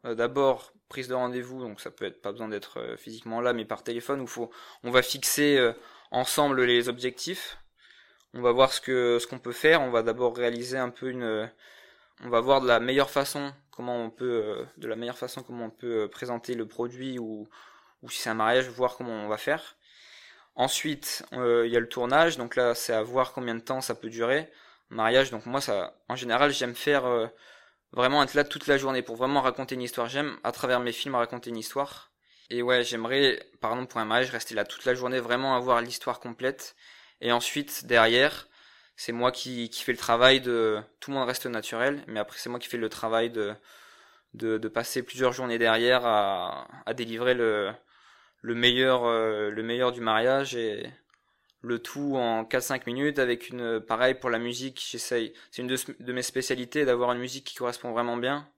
d'abord 0.05 0.75
prise 0.91 1.09
de 1.09 1.15
rendez-vous, 1.15 1.63
donc 1.63 1.81
ça 1.81 1.91
peut 1.91 2.05
être 2.05 2.21
pas 2.21 2.33
besoin 2.33 2.49
d'être 2.49 2.95
physiquement 2.99 3.41
là, 3.41 3.55
mais 3.55 3.65
par 3.65 3.83
téléphone 3.83 4.21
où 4.21 4.27
faut 4.27 4.51
on 4.83 4.91
va 4.91 5.01
fixer 5.01 5.73
ensemble 6.11 6.63
les 6.65 6.91
objectifs. 6.91 7.57
On 8.35 8.43
va 8.43 8.53
voir 8.53 8.71
ce 8.71 8.83
que 8.83 9.19
ce 9.19 9.27
qu'on 9.27 9.39
peut 9.39 9.53
faire. 9.53 9.81
On 9.81 9.91
va 9.91 10.03
d'abord 10.03 10.37
réaliser 10.37 10.77
un 10.77 10.91
peu 10.91 11.09
une 11.09 11.51
on 12.23 12.29
va 12.29 12.41
voir 12.41 12.61
de 12.61 12.69
la 12.69 12.81
meilleure 12.81 13.11
façon 13.11 13.53
comment 13.71 14.05
on 14.05 14.11
peut 14.11 14.43
euh, 14.45 14.65
de 14.77 14.87
la 14.87 14.97
meilleure 14.97 15.19
façon 15.19 15.43
comment 15.43 15.67
on 15.67 15.71
peut 15.71 16.05
euh, 16.05 16.09
présenter 16.09 16.55
le 16.55 16.67
produit 16.67 17.19
ou 17.19 17.49
si 18.09 18.19
c'est 18.19 18.31
un 18.31 18.35
mariage 18.35 18.69
voir 18.69 18.97
comment 18.97 19.13
on 19.13 19.29
va 19.29 19.37
faire. 19.37 19.77
Ensuite 20.55 21.25
euh, 21.33 21.67
il 21.67 21.73
y 21.73 21.77
a 21.77 21.81
le 21.81 21.89
tournage. 21.89 22.37
Donc 22.37 22.57
là 22.57 22.75
c'est 22.75 22.93
à 22.93 23.03
voir 23.03 23.33
combien 23.33 23.55
de 23.55 23.61
temps 23.61 23.81
ça 23.81 23.95
peut 23.95 24.11
durer 24.11 24.51
mariage. 24.91 25.31
Donc 25.31 25.47
moi 25.47 25.61
ça 25.61 25.95
en 26.09 26.17
général 26.17 26.53
j'aime 26.53 26.75
faire 26.75 27.05
vraiment 27.93 28.23
être 28.23 28.35
là 28.35 28.45
toute 28.45 28.67
la 28.67 28.79
journée 28.79 29.03
pour 29.03 29.17
vraiment 29.17 29.41
raconter 29.41 29.75
une 29.75 29.83
histoire. 29.83 30.09
J'aime 30.09 30.39
à 30.45 30.53
travers 30.53 30.81
mes 30.81 30.93
films 30.93 31.15
raconter 31.15 31.51
une 31.51 31.59
histoire. 31.59 32.11
Et 32.51 32.63
ouais 32.63 32.85
j'aimerais 32.85 33.45
par 33.61 33.73
exemple 33.73 33.91
pour 33.91 34.01
un 34.01 34.05
mariage 34.05 34.31
rester 34.31 34.55
là 34.55 34.65
toute 34.65 34.85
la 34.85 34.95
journée 34.95 35.21
vraiment 35.21 35.57
avoir 35.57 35.81
l'histoire 35.81 36.21
complète. 36.21 36.77
Et 37.21 37.33
ensuite 37.33 37.87
derrière 37.87 38.49
c'est 38.97 39.13
moi 39.13 39.33
qui, 39.33 39.71
qui 39.71 39.83
fais 39.83 39.93
le 39.93 39.99
travail 39.99 40.41
de 40.41 40.81
tout 41.01 41.11
le 41.11 41.17
monde 41.17 41.27
reste 41.27 41.47
naturel 41.47 42.03
mais 42.07 42.21
après 42.21 42.39
c'est 42.39 42.49
moi 42.51 42.59
qui 42.59 42.69
fais 42.69 42.79
le 42.79 42.89
travail 42.89 43.31
de 43.31 43.55
de, 44.35 44.59
de 44.59 44.69
passer 44.69 45.03
plusieurs 45.03 45.33
journées 45.33 45.59
derrière 45.59 46.07
à, 46.07 46.69
à 46.87 46.95
délivrer 46.95 47.35
le 47.35 47.73
le 48.43 48.55
meilleur 48.55 49.05
euh, 49.05 49.51
le 49.51 49.63
meilleur 49.63 49.93
du 49.93 50.01
mariage 50.01 50.55
et 50.57 50.91
le 51.63 51.79
tout 51.79 52.17
en 52.17 52.45
4-5 52.45 52.83
minutes 52.87 53.19
avec 53.19 53.49
une 53.51 53.81
pareil 53.81 54.15
pour 54.15 54.31
la 54.31 54.39
musique 54.39 54.85
j'essaye 54.91 55.35
c'est 55.51 55.63
une 55.63 55.69
de, 55.69 56.13
mes 56.13 56.23
spécialités 56.23 56.85
d'avoir 56.85 57.13
une 57.13 57.21
musique 57.21 57.45
qui 57.47 57.55
correspond 57.57 57.93
vraiment 57.93 58.17
bien 58.17 58.49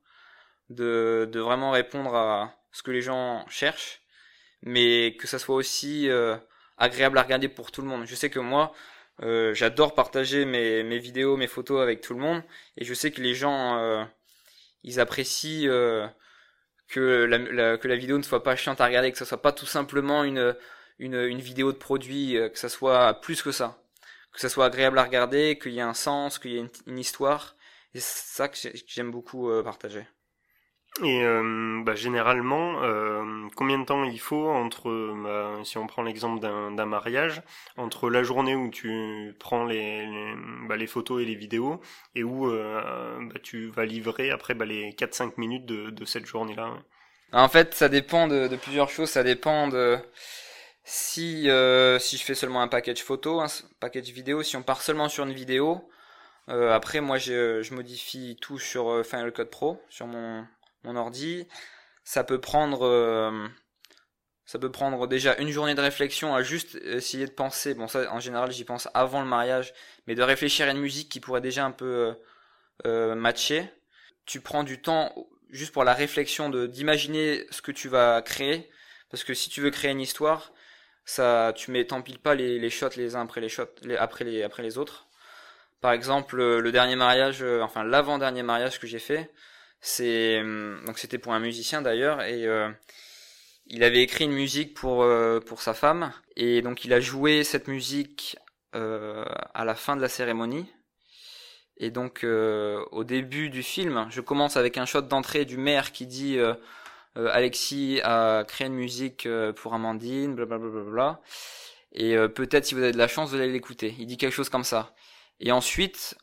de, 0.70 1.28
de 1.30 1.40
vraiment 1.40 1.70
répondre 1.72 2.14
à 2.14 2.54
ce 2.72 2.82
que 2.82 2.90
les 2.90 3.02
gens 3.02 3.44
cherchent 3.48 4.02
mais 4.64 5.16
que 5.18 5.26
ça 5.26 5.38
soit 5.38 5.54
aussi 5.54 6.08
euh, 6.08 6.36
agréable 6.78 7.18
à 7.18 7.22
regarder 7.22 7.48
pour 7.48 7.70
tout 7.70 7.82
le 7.82 7.88
monde. 7.88 8.06
Je 8.06 8.14
sais 8.14 8.30
que 8.30 8.40
moi 8.40 8.72
euh, 9.22 9.54
j'adore 9.54 9.94
partager 9.94 10.44
mes, 10.44 10.82
mes 10.82 10.98
vidéos 10.98 11.36
mes 11.36 11.46
photos 11.46 11.80
avec 11.82 12.00
tout 12.00 12.14
le 12.14 12.20
monde 12.20 12.42
et 12.76 12.84
je 12.84 12.94
sais 12.94 13.10
que 13.12 13.20
les 13.20 13.34
gens 13.34 13.78
euh, 13.78 14.04
ils 14.82 14.98
apprécient 15.00 15.68
euh, 15.70 16.06
que 16.88 17.24
la, 17.24 17.78
que 17.78 17.88
la 17.88 17.96
vidéo 17.96 18.18
ne 18.18 18.22
soit 18.22 18.42
pas 18.42 18.56
chiante 18.56 18.80
à 18.80 18.86
regarder 18.86 19.12
que 19.12 19.18
ce 19.18 19.24
soit 19.24 19.40
pas 19.40 19.52
tout 19.52 19.66
simplement 19.66 20.24
une 20.24 20.56
une, 20.98 21.14
une 21.14 21.40
vidéo 21.40 21.72
de 21.72 21.78
produit, 21.78 22.36
euh, 22.36 22.48
que 22.48 22.58
ça 22.58 22.68
soit 22.68 23.20
plus 23.20 23.42
que 23.42 23.52
ça. 23.52 23.78
Que 24.32 24.40
ça 24.40 24.48
soit 24.48 24.66
agréable 24.66 24.98
à 24.98 25.04
regarder, 25.04 25.58
qu'il 25.58 25.72
y 25.72 25.78
ait 25.78 25.82
un 25.82 25.94
sens, 25.94 26.38
qu'il 26.38 26.52
y 26.52 26.56
ait 26.56 26.60
une, 26.60 26.70
une 26.86 26.98
histoire. 26.98 27.56
Et 27.94 28.00
c'est 28.00 28.34
ça 28.36 28.48
que 28.48 28.56
j'aime 28.86 29.10
beaucoup 29.10 29.50
euh, 29.50 29.62
partager. 29.62 30.06
Et 31.02 31.24
euh, 31.24 31.82
bah, 31.84 31.96
généralement, 31.96 32.84
euh, 32.84 33.48
combien 33.56 33.80
de 33.80 33.84
temps 33.84 34.04
il 34.04 34.20
faut 34.20 34.48
entre, 34.48 35.12
bah, 35.24 35.58
si 35.64 35.76
on 35.76 35.88
prend 35.88 36.02
l'exemple 36.02 36.40
d'un 36.40 36.86
mariage, 36.86 37.42
entre 37.76 38.10
la 38.10 38.22
journée 38.22 38.54
où 38.54 38.70
tu 38.70 39.34
prends 39.40 39.64
les, 39.64 40.06
les, 40.06 40.34
bah, 40.68 40.76
les 40.76 40.86
photos 40.86 41.20
et 41.20 41.24
les 41.24 41.34
vidéos 41.34 41.80
et 42.14 42.22
où 42.22 42.48
euh, 42.48 43.18
bah, 43.22 43.40
tu 43.42 43.66
vas 43.70 43.84
livrer 43.84 44.30
après 44.30 44.54
bah, 44.54 44.66
les 44.66 44.92
4-5 44.92 45.32
minutes 45.36 45.66
de, 45.66 45.90
de 45.90 46.04
cette 46.04 46.26
journée-là 46.26 46.70
En 47.32 47.48
fait, 47.48 47.74
ça 47.74 47.88
dépend 47.88 48.28
de, 48.28 48.46
de, 48.46 48.56
plusieurs 48.56 48.88
choses. 48.88 49.10
Ça 49.10 49.24
dépend 49.24 49.66
de 49.66 49.98
si 50.84 51.50
euh, 51.50 51.98
si 51.98 52.18
je 52.18 52.22
fais 52.24 52.34
seulement 52.34 52.62
un 52.62 52.68
package 52.68 53.02
photo, 53.02 53.40
un 53.40 53.48
package 53.80 54.10
vidéo, 54.10 54.44
si 54.44 54.56
on 54.56 54.62
part 54.62 54.80
seulement 54.80 55.08
sur 55.08 55.24
une 55.24 55.32
vidéo, 55.32 55.88
après 56.46 57.00
moi 57.00 57.16
je, 57.16 57.62
je 57.62 57.74
modifie 57.74 58.36
tout 58.38 58.58
sur 58.58 59.04
Final 59.04 59.32
Cut 59.32 59.46
Pro 59.46 59.80
sur 59.88 60.06
mon 60.06 60.44
mon 60.84 60.96
ordi. 60.96 61.46
Ça 62.04 62.24
peut 62.24 62.40
prendre 62.40 62.86
euh, 62.86 63.48
ça 64.46 64.58
peut 64.58 64.70
prendre 64.70 65.06
déjà 65.06 65.36
une 65.38 65.50
journée 65.50 65.74
de 65.74 65.80
réflexion 65.80 66.34
à 66.34 66.42
juste 66.42 66.76
essayer 66.76 67.26
de 67.26 67.32
penser. 67.32 67.74
Bon 67.74 67.88
ça 67.88 68.12
en 68.12 68.20
général 68.20 68.52
j'y 68.52 68.64
pense 68.64 68.88
avant 68.94 69.22
le 69.22 69.26
mariage, 69.26 69.72
mais 70.06 70.14
de 70.14 70.22
réfléchir 70.22 70.68
à 70.68 70.72
une 70.72 70.80
musique 70.80 71.08
qui 71.08 71.20
pourrait 71.20 71.40
déjà 71.40 71.64
un 71.64 71.70
peu 71.70 72.14
euh, 72.86 73.14
matcher. 73.14 73.70
Tu 74.26 74.40
prends 74.40 74.64
du 74.64 74.80
temps 74.80 75.14
juste 75.50 75.72
pour 75.72 75.84
la 75.84 75.94
réflexion 75.94 76.50
de 76.50 76.66
d'imaginer 76.66 77.46
ce 77.50 77.62
que 77.62 77.72
tu 77.72 77.88
vas 77.88 78.20
créer 78.22 78.70
parce 79.10 79.24
que 79.24 79.34
si 79.34 79.50
tu 79.50 79.60
veux 79.60 79.70
créer 79.70 79.92
une 79.92 80.00
histoire 80.00 80.52
ça 81.04 81.52
tu 81.54 81.70
mets 81.70 81.86
t'empiles 81.86 82.18
pas 82.18 82.34
les, 82.34 82.70
shots 82.70 82.88
les 82.96 83.14
uns 83.14 83.22
après 83.22 83.40
les 83.40 83.48
shots 83.48 83.68
après 83.98 84.24
les 84.62 84.78
autres 84.78 85.06
par 85.80 85.92
exemple 85.92 86.36
le 86.36 86.72
dernier 86.72 86.96
mariage 86.96 87.42
euh, 87.42 87.60
enfin 87.62 87.84
l'avant 87.84 88.18
dernier 88.18 88.42
mariage 88.42 88.80
que 88.80 88.86
j'ai 88.86 88.98
fait 88.98 89.30
c'est 89.84 90.40
hum, 90.40 90.80
donc 90.86 90.98
c'était 90.98 91.18
pour 91.18 91.34
un 91.34 91.40
musicien 91.40 91.82
d'ailleurs 91.82 92.22
et 92.22 92.46
euh, 92.46 92.70
il 93.66 93.84
avait 93.84 94.02
écrit 94.02 94.24
une 94.24 94.32
musique 94.32 94.72
pour 94.72 95.02
euh, 95.02 95.40
pour 95.40 95.60
sa 95.60 95.74
femme 95.74 96.10
et 96.36 96.62
donc 96.62 96.86
il 96.86 96.92
a 96.94 97.00
joué 97.00 97.44
cette 97.44 97.68
musique 97.68 98.36
euh, 98.74 99.26
à 99.52 99.66
la 99.66 99.74
fin 99.74 99.94
de 99.94 100.00
la 100.00 100.08
cérémonie 100.08 100.66
et 101.76 101.90
donc 101.90 102.24
euh, 102.24 102.82
au 102.92 103.04
début 103.04 103.50
du 103.50 103.62
film 103.62 104.06
je 104.10 104.22
commence 104.22 104.56
avec 104.56 104.78
un 104.78 104.86
shot 104.86 105.02
d'entrée 105.02 105.44
du 105.44 105.58
maire 105.58 105.92
qui 105.92 106.06
dit 106.06 106.38
euh, 106.38 106.54
euh, 107.18 107.28
Alexis 107.30 108.00
a 108.04 108.44
créé 108.44 108.68
une 108.68 108.74
musique 108.74 109.28
pour 109.56 109.74
Amandine, 109.74 110.34
blablabla. 110.34 110.70
Bla 110.70 110.82
bla 110.82 111.20
et 111.92 112.16
peut-être 112.34 112.64
si 112.64 112.74
vous 112.74 112.82
avez 112.82 112.90
de 112.90 112.98
la 112.98 113.06
chance, 113.06 113.30
vous 113.30 113.36
allez 113.36 113.52
l'écouter. 113.52 113.94
Il 114.00 114.06
dit 114.06 114.16
quelque 114.16 114.32
chose 114.32 114.48
comme 114.48 114.64
ça. 114.64 114.96
Et 115.38 115.52
ensuite, 115.52 116.16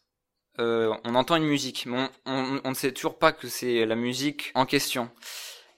euh, 0.62 0.93
on 1.06 1.15
entend 1.15 1.36
une 1.36 1.45
musique, 1.45 1.86
mais 1.88 2.10
on, 2.26 2.62
ne 2.63 2.74
sait 2.74 2.91
toujours 2.91 3.17
pas 3.17 3.32
que 3.32 3.47
c'est 3.47 3.86
la 3.86 3.95
musique 3.95 4.52
en 4.54 4.65
question. 4.65 5.10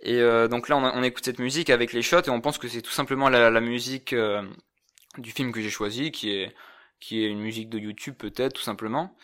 Et 0.01 0.19
euh, 0.19 0.47
donc 0.47 0.67
là, 0.67 0.77
on, 0.77 1.03
écoute 1.03 1.23
cette 1.23 1.39
musique 1.39 1.69
avec 1.69 1.93
les 1.93 2.01
shots 2.01 2.23
et 2.23 2.29
on 2.29 2.41
pense 2.41 2.57
que 2.57 2.67
c'est 2.67 2.81
tout 2.81 2.91
simplement 2.91 3.29
la, 3.29 3.61
musique 3.61 4.13
euh, 4.13 4.43
du 5.17 5.31
film 5.31 5.51
que 5.53 5.61
j'ai 5.61 5.69
choisi, 5.69 6.11
qui 6.11 6.31
est 6.31 6.53
qui 6.99 7.23
est 7.23 7.27
une 7.27 7.39
musique 7.39 7.69
de 7.69 7.79
YouTube 7.79 8.15
peut-être 8.17 8.53
tout 8.53 8.61
simplement. 8.61 9.15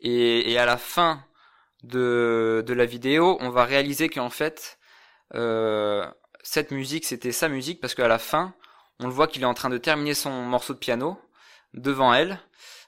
Et, 0.00 0.58
à 0.58 0.66
la 0.66 0.76
fin 0.76 1.24
de 1.84 2.64
de 2.66 2.74
la 2.74 2.86
vidéo, 2.86 3.38
on 3.40 3.50
va 3.50 3.64
réaliser 3.64 4.08
qu'en 4.08 4.30
fait 4.30 4.78
cette 6.42 6.70
musique, 6.70 7.04
c'était 7.04 7.32
sa 7.32 7.48
musique 7.48 7.80
parce 7.80 7.94
qu'à 7.94 8.08
la 8.08 8.18
fin, 8.18 8.54
on 9.00 9.06
le 9.06 9.12
voit 9.12 9.26
qu'il 9.28 9.42
est 9.42 9.46
en 9.46 9.54
train 9.54 9.70
de 9.70 9.78
terminer 9.78 10.14
son 10.14 10.30
morceau 10.30 10.74
de 10.74 10.78
piano 10.78 11.18
devant 11.74 12.14
elle, 12.14 12.40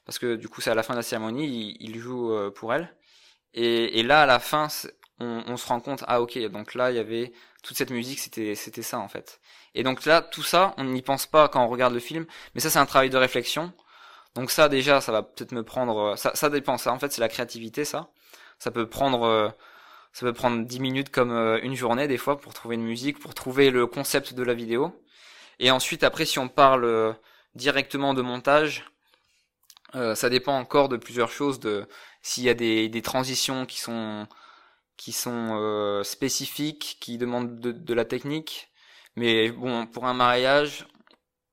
parce 0.09 0.19
que 0.19 0.37
du 0.37 0.49
coup 0.49 0.63
c'est 0.63 0.71
à 0.71 0.75
la 0.75 0.83
fin 0.83 0.95
de 0.95 1.01
la 1.01 1.03
cérémonie, 1.03 1.77
il, 1.81 1.99
joue 1.99 2.33
euh, 2.33 2.51
pour 2.51 2.73
elle. 2.73 2.97
Et, 3.53 4.03
là, 4.03 4.23
à 4.23 4.27
la 4.27 4.39
fin, 4.39 4.69
on, 5.21 5.57
se 5.59 5.67
rend 5.67 5.81
compte, 5.81 6.03
ah 6.07 6.23
ok, 6.23 6.39
donc 6.49 6.75
là 6.75 6.91
il 6.91 6.97
y 6.97 6.99
avait 6.99 7.33
toute 7.63 7.77
cette 7.77 7.91
musique, 7.91 8.19
c'était 8.19 8.55
ça 8.55 8.99
en 9.01 9.09
fait. 9.09 9.39
Et 9.75 9.83
donc 9.83 10.07
là, 10.07 10.23
tout 10.23 10.43
ça, 10.43 10.75
on 10.79 10.85
n'y 10.85 11.03
pense 11.03 11.27
pas 11.27 11.49
quand 11.49 11.63
on 11.63 11.69
regarde 11.69 11.93
le 11.93 12.01
film, 12.01 12.25
mais 12.55 12.63
ça 12.63 12.71
c'est 12.71 12.79
un 12.79 12.87
travail 12.87 13.11
de 13.11 13.19
réflexion. 13.19 13.75
Donc 14.35 14.51
ça 14.51 14.71
déjà, 14.71 15.03
ça 15.03 15.13
va 15.13 15.23
peut-être 15.23 15.53
me 15.53 15.63
prendre, 15.63 16.17
ça, 16.17 16.33
ça 16.35 16.49
dépend. 16.49 16.79
Ça 16.79 16.91
en 16.91 16.99
fait 16.99 17.13
c'est 17.13 17.21
la 17.21 17.29
créativité, 17.29 17.85
ça. 17.85 18.09
Ça 18.59 18.71
peut 18.71 18.89
prendre 18.89 19.25
euh, 19.25 19.51
ça 20.15 20.25
peut 20.25 20.33
prendre 20.33 20.65
10 20.65 20.81
minutes 20.81 21.11
comme 21.11 21.33
euh, 21.33 21.61
une 21.63 21.75
journée 21.75 22.09
des 22.09 22.19
fois 22.19 22.41
pour 22.41 22.55
trouver 22.55 22.77
une 22.77 22.85
musique, 22.85 23.19
pour 23.19 23.35
trouver 23.35 23.71
le 23.71 23.87
concept 23.87 24.33
de 24.33 24.43
la 24.43 24.55
vidéo. 24.55 24.99
Et 25.59 25.71
ensuite, 25.71 26.03
après, 26.03 26.25
si 26.25 26.39
on 26.39 26.49
parle 26.49 26.85
euh, 26.85 27.13
directement 27.55 28.15
de 28.15 28.23
montage, 28.23 28.87
euh, 29.95 30.15
ça 30.15 30.29
dépend 30.31 30.59
encore 30.59 30.89
de 30.89 30.97
plusieurs 30.97 31.31
choses, 31.31 31.61
de 31.61 31.87
s'il 32.23 32.45
y 32.45 32.49
a 32.51 32.55
des, 32.55 32.89
des, 32.89 33.03
transitions 33.03 33.67
qui 33.67 33.79
sont 33.79 34.27
qui 34.97 35.13
sont 35.13 35.51
euh, 35.61 36.03
spécifiques, 36.05 36.99
qui 37.01 37.19
demandent 37.19 37.61
de, 37.61 37.73
de, 37.73 37.95
la 37.95 38.05
technique. 38.05 38.71
Mais 39.17 39.51
bon, 39.51 39.87
pour 39.87 40.07
un 40.07 40.15
mariage, 40.15 40.87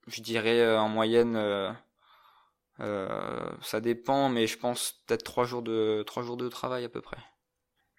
je 0.08 0.22
dirais 0.22 0.60
euh, 0.62 0.80
en 0.80 0.90
moyenne, 0.90 1.36
ça 3.62 3.80
dépend, 3.82 4.30
mais 4.30 4.48
je 4.48 4.58
pense 4.58 5.04
peut-être 5.08 5.24
trois 5.24 5.46
jours 5.46 5.62
de 5.64 6.04
trois 6.08 6.24
jours 6.24 6.38
de 6.38 6.50
travail 6.50 6.86
à 6.86 6.90
peu 6.90 7.02
près. 7.02 7.18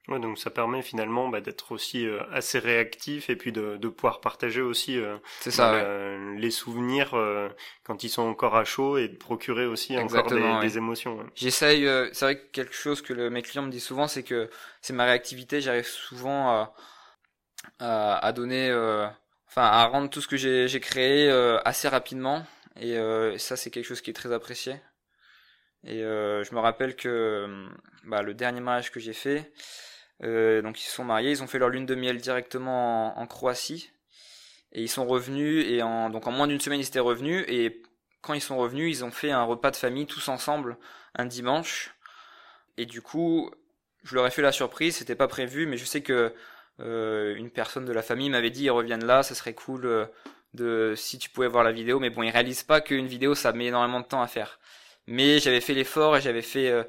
Ouais, 0.08 0.20
donc 0.20 0.38
ça 0.38 0.50
permet 0.50 0.82
finalement 0.82 1.28
bah, 1.28 1.40
d'être 1.40 1.72
aussi 1.72 2.06
euh, 2.06 2.20
assez 2.30 2.60
réactif 2.60 3.28
et 3.28 3.34
puis 3.34 3.50
de, 3.50 3.76
de 3.76 3.88
pouvoir 3.88 4.20
partager 4.20 4.60
aussi 4.60 4.98
euh, 4.98 5.16
ça, 5.40 5.72
bah, 5.72 5.78
ouais. 5.82 6.38
les 6.38 6.52
souvenirs 6.52 7.14
euh, 7.14 7.48
quand 7.82 8.04
ils 8.04 8.08
sont 8.08 8.22
encore 8.22 8.54
à 8.54 8.64
chaud 8.64 8.98
et 8.98 9.08
de 9.08 9.16
procurer 9.16 9.66
aussi 9.66 9.96
Exactement, 9.96 10.40
encore 10.40 10.60
des, 10.60 10.66
ouais. 10.66 10.70
des 10.72 10.78
émotions. 10.78 11.18
J'essaye, 11.34 11.88
c'est 12.12 12.24
vrai 12.24 12.38
que 12.38 12.46
quelque 12.52 12.74
chose 12.74 13.02
que 13.02 13.12
le, 13.12 13.30
mes 13.30 13.42
clients 13.42 13.62
me 13.62 13.70
disent 13.70 13.84
souvent, 13.84 14.06
c'est 14.06 14.22
que 14.22 14.48
c'est 14.80 14.92
ma 14.92 15.06
réactivité, 15.06 15.60
j'arrive 15.60 15.86
souvent 15.86 16.50
à, 16.50 16.74
à, 17.80 18.24
à 18.24 18.32
donner, 18.32 18.70
enfin 19.48 19.62
à 19.62 19.86
rendre 19.86 20.08
tout 20.08 20.20
ce 20.20 20.28
que 20.28 20.36
j'ai 20.36 20.80
créé 20.80 21.28
assez 21.64 21.88
rapidement 21.88 22.46
et 22.80 22.96
ça 23.38 23.56
c'est 23.56 23.70
quelque 23.70 23.86
chose 23.86 24.02
qui 24.02 24.10
est 24.10 24.14
très 24.14 24.32
apprécié. 24.32 24.76
Et 25.82 25.98
je 26.00 26.54
me 26.54 26.60
rappelle 26.60 26.94
que 26.94 27.66
bah, 28.04 28.22
le 28.22 28.34
dernier 28.34 28.60
mariage 28.60 28.92
que 28.92 29.00
j'ai 29.00 29.12
fait, 29.12 29.52
euh, 30.22 30.62
donc 30.62 30.80
ils 30.80 30.84
se 30.84 30.92
sont 30.92 31.04
mariés, 31.04 31.30
ils 31.30 31.42
ont 31.42 31.46
fait 31.46 31.58
leur 31.58 31.68
lune 31.68 31.86
de 31.86 31.94
miel 31.94 32.18
directement 32.18 33.18
en, 33.18 33.26
Croatie. 33.26 33.90
Et 34.72 34.82
ils 34.82 34.88
sont 34.88 35.06
revenus 35.06 35.64
et 35.66 35.82
en 35.82 36.10
donc 36.10 36.26
en 36.26 36.32
moins 36.32 36.46
d'une 36.46 36.60
semaine 36.60 36.80
ils 36.80 36.86
étaient 36.86 36.98
revenus. 36.98 37.44
Et 37.48 37.82
quand 38.20 38.34
ils 38.34 38.40
sont 38.40 38.56
revenus 38.56 38.98
ils 38.98 39.04
ont 39.04 39.10
fait 39.10 39.30
un 39.30 39.44
repas 39.44 39.70
de 39.70 39.76
famille 39.76 40.06
tous 40.06 40.28
ensemble 40.28 40.76
un 41.14 41.26
dimanche. 41.26 41.94
Et 42.76 42.86
du 42.86 43.02
coup 43.02 43.50
je 44.02 44.14
leur 44.14 44.26
ai 44.26 44.30
fait 44.30 44.42
la 44.42 44.52
surprise 44.52 44.96
c'était 44.96 45.14
pas 45.14 45.28
prévu 45.28 45.66
mais 45.66 45.76
je 45.76 45.84
sais 45.84 46.02
que 46.02 46.34
euh, 46.80 47.34
une 47.36 47.50
personne 47.50 47.84
de 47.86 47.92
la 47.92 48.02
famille 48.02 48.28
m'avait 48.28 48.50
dit 48.50 48.64
ils 48.64 48.70
reviennent 48.70 49.06
là 49.06 49.22
ça 49.22 49.34
serait 49.34 49.54
cool 49.54 49.86
euh, 49.86 50.06
de 50.52 50.94
si 50.96 51.18
tu 51.18 51.30
pouvais 51.30 51.48
voir 51.48 51.64
la 51.64 51.72
vidéo. 51.72 52.00
Mais 52.00 52.10
bon 52.10 52.22
ils 52.22 52.30
réalisent 52.30 52.64
pas 52.64 52.80
qu'une 52.80 53.06
vidéo 53.06 53.34
ça 53.34 53.52
met 53.52 53.66
énormément 53.66 54.00
de 54.00 54.06
temps 54.06 54.22
à 54.22 54.26
faire. 54.26 54.58
Mais 55.06 55.38
j'avais 55.38 55.60
fait 55.60 55.74
l'effort 55.74 56.16
et 56.16 56.20
j'avais 56.20 56.42
fait 56.42 56.70
euh, 56.70 56.84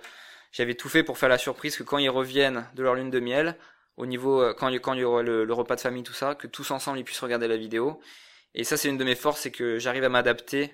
j'avais 0.51 0.75
tout 0.75 0.89
fait 0.89 1.03
pour 1.03 1.17
faire 1.17 1.29
la 1.29 1.37
surprise 1.37 1.75
que 1.75 1.83
quand 1.83 1.97
ils 1.97 2.09
reviennent 2.09 2.67
de 2.75 2.83
leur 2.83 2.95
lune 2.95 3.09
de 3.09 3.19
miel, 3.19 3.57
au 3.97 4.05
niveau 4.05 4.41
euh, 4.41 4.53
quand, 4.53 4.69
il 4.69 4.99
y 4.99 5.03
aura 5.03 5.23
le, 5.23 5.51
repas 5.53 5.75
de 5.75 5.81
famille 5.81 6.03
tout 6.03 6.13
ça, 6.13 6.35
que 6.35 6.47
tous 6.47 6.71
ensemble 6.71 6.99
ils 6.99 7.03
puissent 7.03 7.19
regarder 7.19 7.47
la 7.47 7.57
vidéo. 7.57 7.99
Et 8.53 8.63
ça 8.63 8.77
c'est 8.77 8.89
une 8.89 8.97
de 8.97 9.03
mes 9.03 9.15
forces, 9.15 9.41
c'est 9.41 9.51
que 9.51 9.79
j'arrive 9.79 10.03
à 10.03 10.09
m'adapter 10.09 10.73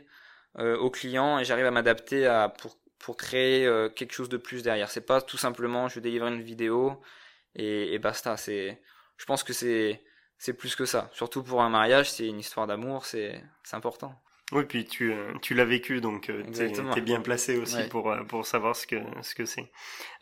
euh, 0.59 0.77
aux 0.77 0.91
clients 0.91 1.39
et 1.39 1.45
j'arrive 1.45 1.65
à 1.65 1.71
m'adapter 1.71 2.25
à 2.27 2.49
pour 2.49 2.77
pour 2.99 3.17
créer 3.17 3.65
euh, 3.65 3.89
quelque 3.89 4.13
chose 4.13 4.29
de 4.29 4.37
plus 4.37 4.63
derrière. 4.63 4.89
C'est 4.89 5.05
pas 5.05 5.21
tout 5.21 5.37
simplement 5.37 5.89
je 5.89 5.99
délivre 5.99 6.27
une 6.27 6.41
vidéo 6.41 7.01
et, 7.55 7.93
et 7.93 7.99
basta. 7.99 8.37
C'est 8.37 8.81
je 9.17 9.25
pense 9.25 9.43
que 9.43 9.53
c'est 9.53 10.03
c'est 10.37 10.53
plus 10.53 10.75
que 10.75 10.85
ça. 10.85 11.09
Surtout 11.13 11.43
pour 11.43 11.61
un 11.61 11.69
mariage, 11.69 12.11
c'est 12.11 12.27
une 12.27 12.39
histoire 12.39 12.67
d'amour, 12.67 13.05
c'est 13.05 13.43
c'est 13.63 13.75
important. 13.75 14.22
Oui, 14.51 14.65
puis 14.65 14.85
tu, 14.85 15.11
euh, 15.11 15.33
tu 15.41 15.53
l'as 15.53 15.65
vécu, 15.65 16.01
donc 16.01 16.29
euh, 16.29 16.43
tu 16.53 16.99
es, 16.99 17.01
bien 17.01 17.21
placé 17.21 17.57
aussi 17.57 17.87
pour, 17.89 18.11
euh, 18.11 18.23
pour 18.23 18.45
savoir 18.45 18.75
ce 18.75 18.85
que 18.85 18.97
ce 19.21 19.33
que 19.35 19.45
c'est. 19.45 19.71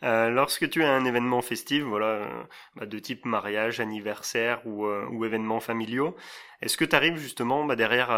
Euh, 0.04 0.30
lorsque 0.30 0.70
tu 0.70 0.82
as 0.84 0.90
un 0.90 1.04
événement 1.04 1.42
festif, 1.42 1.82
voilà, 1.82 2.28
bah, 2.76 2.86
de 2.86 2.98
type 2.98 3.26
mariage, 3.26 3.80
anniversaire 3.80 4.64
ou, 4.64 4.86
ou 4.86 5.24
événements 5.24 5.60
familiaux, 5.60 6.16
est-ce 6.62 6.76
que 6.76 6.84
tu 6.84 6.94
arrives 6.94 7.16
justement 7.16 7.64
bah, 7.66 7.74
derrière 7.74 8.10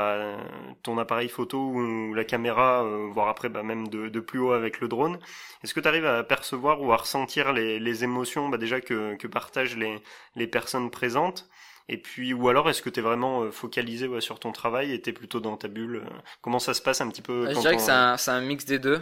ton 0.82 0.98
appareil 0.98 1.30
photo 1.30 1.58
ou 1.58 2.12
la 2.12 2.24
caméra, 2.24 2.84
voire 3.10 3.28
après 3.28 3.48
bah, 3.48 3.62
même 3.62 3.88
de, 3.88 4.08
de, 4.08 4.20
plus 4.20 4.38
haut 4.38 4.52
avec 4.52 4.80
le 4.80 4.88
drone, 4.88 5.18
est-ce 5.64 5.72
que 5.72 5.80
tu 5.80 5.88
arrives 5.88 6.06
à 6.06 6.22
percevoir 6.22 6.82
ou 6.82 6.92
à 6.92 6.96
ressentir 6.96 7.52
les, 7.52 7.80
les 7.80 8.04
émotions 8.04 8.50
déjà 8.50 8.80
que, 8.80 9.16
que 9.16 9.26
partagent 9.26 9.76
les, 9.76 9.98
les 10.36 10.46
personnes 10.46 10.90
présentes 10.90 11.48
et 11.88 11.98
puis, 11.98 12.32
ou 12.32 12.48
alors, 12.48 12.70
est-ce 12.70 12.80
que 12.80 12.90
tu 12.90 13.00
es 13.00 13.02
vraiment 13.02 13.42
euh, 13.42 13.50
focalisé 13.50 14.06
ouais, 14.06 14.22
sur 14.22 14.38
ton 14.40 14.52
travail 14.52 14.92
et 14.92 15.02
tu 15.02 15.10
es 15.10 15.12
plutôt 15.12 15.40
dans 15.40 15.56
ta 15.56 15.68
bulle 15.68 15.96
euh, 15.96 16.18
Comment 16.40 16.58
ça 16.58 16.72
se 16.72 16.80
passe 16.80 17.00
un 17.00 17.08
petit 17.08 17.22
peu 17.22 17.48
Je 17.50 17.58
dirais 17.60 17.76
que 17.76 17.82
c'est 17.82 17.90
un, 17.90 18.16
un, 18.26 18.40
mix 18.40 18.64
des 18.64 18.78
deux. 18.78 19.00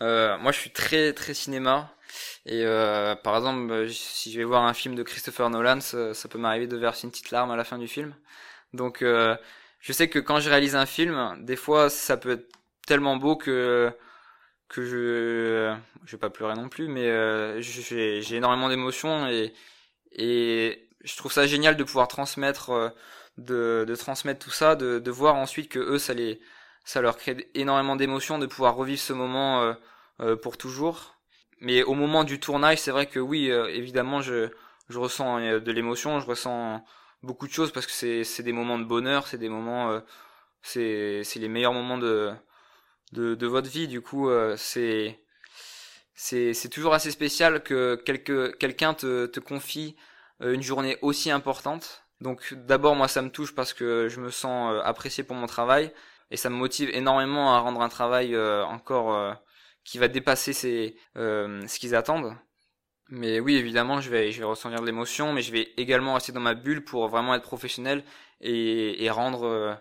Euh, 0.00 0.38
moi, 0.38 0.52
je 0.52 0.58
suis 0.58 0.70
très 0.70 1.12
très 1.12 1.34
cinéma. 1.34 1.92
Et 2.46 2.64
euh, 2.64 3.14
par 3.16 3.36
exemple, 3.36 3.70
euh, 3.70 3.88
si 3.88 4.32
je 4.32 4.38
vais 4.38 4.44
voir 4.44 4.64
un 4.64 4.74
film 4.74 4.94
de 4.94 5.02
Christopher 5.02 5.50
Nolan, 5.50 5.80
ça, 5.80 6.14
ça 6.14 6.28
peut 6.28 6.38
m'arriver 6.38 6.66
de 6.66 6.76
verser 6.76 7.06
une 7.06 7.10
petite 7.10 7.30
larme 7.30 7.50
à 7.50 7.56
la 7.56 7.64
fin 7.64 7.78
du 7.78 7.88
film. 7.88 8.14
Donc, 8.72 9.02
euh, 9.02 9.36
je 9.80 9.92
sais 9.92 10.08
que 10.08 10.18
quand 10.18 10.40
je 10.40 10.48
réalise 10.48 10.76
un 10.76 10.86
film, 10.86 11.36
des 11.44 11.56
fois, 11.56 11.90
ça 11.90 12.16
peut 12.16 12.32
être 12.32 12.48
tellement 12.86 13.16
beau 13.16 13.36
que 13.36 13.92
que 14.68 14.82
je 14.84 15.76
je 16.04 16.12
vais 16.12 16.18
pas 16.18 16.30
pleurer 16.30 16.54
non 16.54 16.68
plus, 16.68 16.88
mais 16.88 17.60
j'ai 17.62 18.36
énormément 18.36 18.68
d'émotions 18.68 19.28
et 19.28 19.52
et 20.12 20.85
je 21.06 21.16
trouve 21.16 21.32
ça 21.32 21.46
génial 21.46 21.76
de 21.76 21.84
pouvoir 21.84 22.08
transmettre, 22.08 22.70
euh, 22.70 22.90
de, 23.38 23.84
de 23.86 23.94
transmettre 23.96 24.44
tout 24.44 24.50
ça, 24.50 24.74
de, 24.76 24.98
de 24.98 25.10
voir 25.10 25.36
ensuite 25.36 25.70
que 25.70 25.78
eux, 25.78 25.98
ça 25.98 26.14
les, 26.14 26.40
ça 26.84 27.00
leur 27.00 27.16
crée 27.16 27.48
énormément 27.54 27.96
d'émotions 27.96 28.38
de 28.38 28.46
pouvoir 28.46 28.74
revivre 28.74 29.00
ce 29.00 29.12
moment 29.12 29.62
euh, 29.62 29.74
euh, 30.20 30.36
pour 30.36 30.56
toujours. 30.58 31.16
Mais 31.60 31.82
au 31.84 31.94
moment 31.94 32.24
du 32.24 32.40
tournage, 32.40 32.78
c'est 32.78 32.90
vrai 32.90 33.06
que 33.06 33.20
oui, 33.20 33.46
évidemment, 33.48 34.20
je, 34.20 34.50
je 34.90 34.98
ressens 34.98 35.40
de 35.58 35.72
l'émotion, 35.72 36.20
je 36.20 36.26
ressens 36.26 36.84
beaucoup 37.22 37.46
de 37.46 37.52
choses 37.52 37.72
parce 37.72 37.86
que 37.86 37.92
c'est, 37.92 38.24
c'est 38.24 38.42
des 38.42 38.52
moments 38.52 38.78
de 38.78 38.84
bonheur, 38.84 39.26
c'est 39.26 39.38
des 39.38 39.48
moments, 39.48 40.02
c'est, 40.60 41.22
c'est 41.24 41.38
les 41.38 41.48
meilleurs 41.48 41.72
moments 41.72 41.96
de, 41.96 42.30
de, 43.12 43.34
de 43.34 43.46
votre 43.46 43.70
vie. 43.70 43.88
Du 43.88 44.02
coup, 44.02 44.28
c'est, 44.58 45.18
c'est, 46.14 46.52
c'est 46.52 46.68
toujours 46.68 46.92
assez 46.92 47.10
spécial 47.10 47.62
que 47.62 47.94
quelque, 48.04 48.54
quelqu'un 48.58 48.92
te, 48.92 49.24
te 49.24 49.40
confie 49.40 49.96
une 50.40 50.62
journée 50.62 50.98
aussi 51.02 51.30
importante. 51.30 52.04
Donc 52.20 52.54
d'abord 52.54 52.96
moi 52.96 53.08
ça 53.08 53.22
me 53.22 53.30
touche 53.30 53.54
parce 53.54 53.74
que 53.74 54.08
je 54.08 54.20
me 54.20 54.30
sens 54.30 54.72
euh, 54.72 54.80
apprécié 54.82 55.22
pour 55.24 55.36
mon 55.36 55.46
travail 55.46 55.92
et 56.30 56.36
ça 56.36 56.50
me 56.50 56.56
motive 56.56 56.90
énormément 56.94 57.54
à 57.54 57.60
rendre 57.60 57.82
un 57.82 57.88
travail 57.88 58.34
euh, 58.34 58.64
encore 58.64 59.36
qui 59.84 59.98
va 59.98 60.08
dépasser 60.08 60.52
ce 60.52 61.78
qu'ils 61.78 61.94
attendent. 61.94 62.34
Mais 63.08 63.38
oui, 63.38 63.54
évidemment, 63.54 64.00
je 64.00 64.10
vais, 64.10 64.32
je 64.32 64.40
vais 64.40 64.44
ressentir 64.44 64.80
de 64.80 64.86
l'émotion, 64.86 65.32
mais 65.32 65.40
je 65.42 65.52
vais 65.52 65.72
également 65.76 66.14
rester 66.14 66.32
dans 66.32 66.40
ma 66.40 66.54
bulle 66.54 66.84
pour 66.84 67.06
vraiment 67.08 67.36
être 67.36 67.44
professionnel 67.44 68.02
et, 68.40 69.04
et 69.04 69.10
rendre 69.10 69.78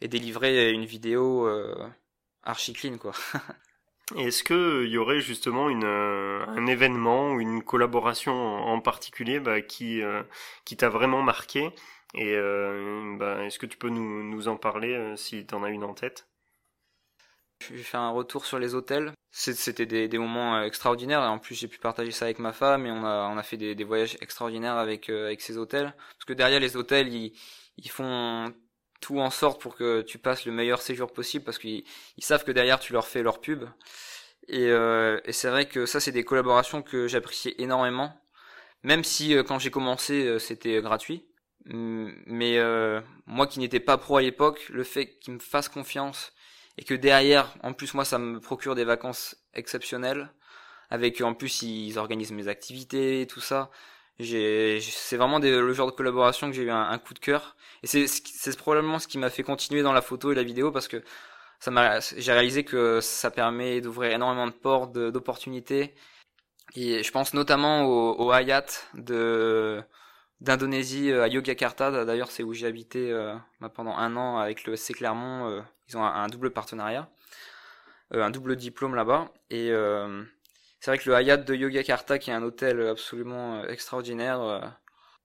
et 0.00 0.08
délivrer 0.08 0.70
une 0.70 0.86
vidéo 0.86 1.46
archi 2.42 2.72
clean, 2.72 2.96
quoi. 2.96 3.12
Est-ce 4.16 4.42
qu'il 4.44 4.90
y 4.90 4.98
aurait 4.98 5.20
justement 5.20 5.70
une, 5.70 5.84
euh, 5.84 6.44
un 6.48 6.66
événement 6.66 7.32
ou 7.32 7.40
une 7.40 7.62
collaboration 7.62 8.32
en, 8.32 8.80
particulier 8.80 9.40
bah, 9.40 9.62
qui, 9.62 10.02
euh, 10.02 10.22
qui 10.64 10.76
t'a 10.76 10.88
vraiment 10.88 11.22
marqué? 11.22 11.70
Et 12.14 12.34
euh, 12.34 13.16
bah, 13.16 13.44
est-ce 13.44 13.58
que 13.58 13.66
tu 13.66 13.78
peux 13.78 13.88
nous, 13.88 14.22
nous 14.22 14.48
en 14.48 14.56
parler 14.56 15.14
si 15.16 15.46
tu 15.46 15.54
en 15.54 15.62
as 15.62 15.70
une 15.70 15.84
en 15.84 15.94
tête? 15.94 16.28
J'ai 17.60 17.76
fait 17.78 17.96
un 17.96 18.10
retour 18.10 18.44
sur 18.44 18.58
les 18.58 18.74
hôtels. 18.74 19.12
C'était 19.30 19.86
des, 19.86 20.18
moments 20.18 20.62
extraordinaires 20.62 21.22
et 21.22 21.28
en 21.28 21.38
plus 21.38 21.54
j'ai 21.54 21.68
pu 21.68 21.78
partager 21.78 22.10
ça 22.10 22.26
avec 22.26 22.38
ma 22.38 22.52
femme 22.52 22.84
et 22.84 22.90
on 22.90 23.04
a, 23.04 23.30
on 23.32 23.38
a 23.38 23.42
fait 23.42 23.56
des, 23.56 23.74
des 23.74 23.84
voyages 23.84 24.18
extraordinaires 24.20 24.76
avec, 24.76 25.08
avec 25.08 25.40
ces 25.40 25.56
hôtels. 25.56 25.94
Parce 25.96 26.24
que 26.26 26.34
derrière 26.34 26.60
les 26.60 26.76
hôtels, 26.76 27.08
ils, 27.08 27.32
ils 27.78 27.88
font 27.90 28.52
tout 29.02 29.18
en 29.18 29.30
sorte 29.30 29.60
pour 29.60 29.76
que 29.76 30.00
tu 30.00 30.16
passes 30.16 30.46
le 30.46 30.52
meilleur 30.52 30.80
séjour 30.80 31.12
possible 31.12 31.44
parce 31.44 31.58
qu'ils 31.58 31.84
savent 32.20 32.44
que 32.44 32.52
derrière 32.52 32.78
tu 32.80 32.94
leur 32.94 33.06
fais 33.06 33.22
leur 33.22 33.40
pub. 33.40 33.64
Et, 34.48 34.68
euh, 34.68 35.20
et 35.24 35.32
c'est 35.32 35.50
vrai 35.50 35.66
que 35.66 35.84
ça 35.86 36.00
c'est 36.00 36.12
des 36.12 36.24
collaborations 36.24 36.82
que 36.82 37.08
j'appréciais 37.08 37.54
énormément, 37.58 38.14
même 38.82 39.04
si 39.04 39.34
euh, 39.36 39.42
quand 39.42 39.58
j'ai 39.58 39.70
commencé 39.70 40.24
euh, 40.26 40.38
c'était 40.38 40.80
gratuit. 40.80 41.26
Mais 41.66 42.58
moi 43.26 43.46
qui 43.46 43.60
n'étais 43.60 43.78
pas 43.78 43.96
pro 43.96 44.16
à 44.16 44.22
l'époque, 44.22 44.68
le 44.70 44.82
fait 44.82 45.18
qu'ils 45.20 45.34
me 45.34 45.38
fassent 45.38 45.68
confiance 45.68 46.32
et 46.76 46.82
que 46.82 46.94
derrière, 46.94 47.54
en 47.62 47.72
plus 47.72 47.94
moi 47.94 48.04
ça 48.04 48.18
me 48.18 48.40
procure 48.40 48.74
des 48.74 48.84
vacances 48.84 49.36
exceptionnelles, 49.54 50.32
avec 50.90 51.20
en 51.20 51.34
plus 51.34 51.62
ils 51.62 51.98
organisent 51.98 52.32
mes 52.32 52.48
activités 52.48 53.26
tout 53.28 53.40
ça, 53.40 53.70
c'est 54.22 55.16
vraiment 55.16 55.38
le 55.38 55.72
genre 55.72 55.90
de 55.90 55.96
collaboration 55.96 56.48
que 56.48 56.54
j'ai 56.54 56.62
eu 56.62 56.70
un, 56.70 56.98
coup 56.98 57.14
de 57.14 57.18
cœur. 57.18 57.56
Et 57.82 57.86
c'est 57.86 58.56
probablement 58.56 58.98
ce 58.98 59.08
qui 59.08 59.18
m'a 59.18 59.30
fait 59.30 59.42
continuer 59.42 59.82
dans 59.82 59.92
la 59.92 60.02
photo 60.02 60.32
et 60.32 60.34
la 60.34 60.42
vidéo 60.42 60.70
parce 60.70 60.88
que 60.88 61.02
j'ai 62.16 62.32
réalisé 62.32 62.64
que 62.64 63.00
ça 63.00 63.30
permet 63.30 63.80
d'ouvrir 63.80 64.12
énormément 64.12 64.46
de 64.46 64.52
portes 64.52 64.92
d'opportunités. 64.92 65.94
Et 66.74 67.02
je 67.02 67.12
pense 67.12 67.34
notamment 67.34 67.84
au, 67.84 68.30
Hayat 68.32 68.64
d'Indonésie 70.40 71.10
euh, 71.10 71.24
à 71.24 71.28
Yogyakarta. 71.28 72.04
D'ailleurs 72.04 72.30
c'est 72.30 72.42
où 72.42 72.54
j'ai 72.54 72.66
habité 72.66 73.12
euh, 73.12 73.34
bah, 73.60 73.68
pendant 73.68 73.96
un 73.96 74.16
an 74.16 74.38
avec 74.38 74.64
le 74.64 74.76
SC 74.76 74.94
Clermont 74.94 75.48
euh, 75.48 75.60
ils 75.88 75.96
ont 75.96 76.04
un, 76.04 76.26
double 76.28 76.50
partenariat 76.50 77.08
un 78.14 78.30
double 78.30 78.56
diplôme 78.56 78.94
là-bas. 78.94 79.30
Et 79.50 79.70
c'est 80.82 80.90
vrai 80.90 80.98
que 80.98 81.08
le 81.08 81.14
Hayat 81.14 81.36
de 81.36 81.54
Yogyakarta, 81.54 82.18
qui 82.18 82.30
est 82.30 82.34
un 82.34 82.42
hôtel 82.42 82.84
absolument 82.88 83.60
euh, 83.60 83.68
extraordinaire, 83.68 84.40
euh, 84.40 84.60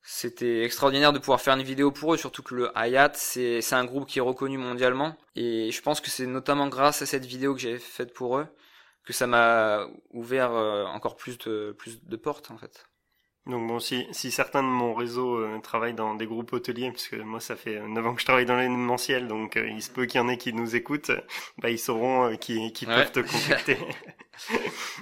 c'était 0.03 0.63
extraordinaire 0.63 1.13
de 1.13 1.17
pouvoir 1.17 1.41
faire 1.41 1.55
une 1.55 1.63
vidéo 1.63 1.91
pour 1.91 2.13
eux, 2.13 2.17
surtout 2.17 2.43
que 2.43 2.53
le 2.53 2.77
Hayat, 2.77 3.13
c'est 3.15 3.73
un 3.73 3.83
groupe 3.83 4.07
qui 4.07 4.19
est 4.19 4.21
reconnu 4.21 4.59
mondialement. 4.59 5.17
Et 5.35 5.71
je 5.71 5.81
pense 5.81 5.99
que 5.99 6.11
c'est 6.11 6.27
notamment 6.27 6.67
grâce 6.67 7.01
à 7.01 7.07
cette 7.07 7.25
vidéo 7.25 7.55
que 7.55 7.59
j'ai 7.59 7.79
faite 7.79 8.13
pour 8.13 8.37
eux 8.37 8.45
que 9.03 9.13
ça 9.13 9.25
m'a 9.25 9.87
ouvert 10.11 10.51
euh, 10.51 10.85
encore 10.85 11.15
plus 11.15 11.39
de, 11.39 11.75
plus 11.75 12.03
de 12.03 12.17
portes, 12.17 12.51
en 12.51 12.59
fait. 12.59 12.85
Donc 13.47 13.67
bon, 13.67 13.79
si, 13.79 14.07
si 14.11 14.29
certains 14.29 14.61
de 14.61 14.67
mon 14.67 14.93
réseau 14.93 15.41
travaillent 15.61 15.93
dans 15.93 16.15
des 16.15 16.25
groupes 16.25 16.53
hôteliers, 16.53 16.91
parce 16.91 17.07
que 17.07 17.15
moi 17.15 17.39
ça 17.39 17.55
fait 17.55 17.79
9 17.79 18.05
ans 18.05 18.13
que 18.13 18.21
je 18.21 18.25
travaille 18.25 18.45
dans 18.45 18.57
l'événementiel, 18.57 19.27
donc 19.27 19.55
il 19.55 19.81
se 19.81 19.89
peut 19.89 20.05
qu'il 20.05 20.19
y 20.19 20.23
en 20.23 20.27
ait 20.27 20.37
qui 20.37 20.51
nous 20.53 20.75
écoutent, 20.75 21.11
bah 21.57 21.69
ils 21.69 21.79
sauront 21.79 22.35
qui, 22.37 22.73
qui 22.73 22.85
peuvent 22.85 23.11
te 23.11 23.21
contacter. 23.21 23.77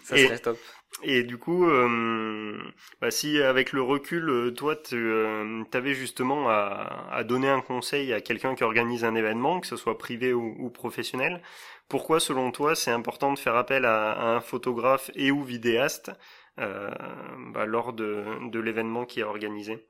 Ça 0.04 0.18
serait 0.18 0.40
top. 0.40 0.58
Et 1.04 1.24
du 1.24 1.38
coup, 1.38 1.68
euh, 1.68 2.58
bah 3.02 3.12
si 3.12 3.42
avec 3.42 3.74
le 3.74 3.82
recul, 3.82 4.30
euh, 4.30 4.52
toi, 4.52 4.76
tu 4.76 4.96
euh, 4.96 5.64
avais 5.74 5.94
justement 5.94 6.50
à, 6.50 7.10
à, 7.12 7.24
donner 7.24 7.50
un 7.50 7.62
conseil 7.62 8.14
à 8.14 8.22
quelqu'un 8.22 8.56
qui 8.56 8.64
organise 8.64 9.04
un 9.04 9.14
événement, 9.14 9.60
que 9.60 9.68
ce 9.68 9.76
soit 9.76 9.98
privé 9.98 10.34
ou, 10.34 10.56
ou 10.58 10.70
professionnel, 10.70 11.42
pourquoi 11.90 12.20
selon 12.20 12.52
toi 12.52 12.76
c'est 12.76 12.92
important 12.92 13.34
de 13.34 13.40
faire 13.40 13.56
appel 13.56 13.86
à, 13.86 14.12
à 14.14 14.28
un 14.36 14.42
photographe 14.42 15.12
et 15.16 15.32
ou 15.32 15.44
vidéaste 15.44 16.10
euh, 16.10 16.14
bah, 16.58 17.66
lors 17.66 17.94
de, 17.94 18.50
de 18.50 18.60
l'événement 18.60 19.06
qui 19.06 19.20
est 19.20 19.24
organisé. 19.24 19.88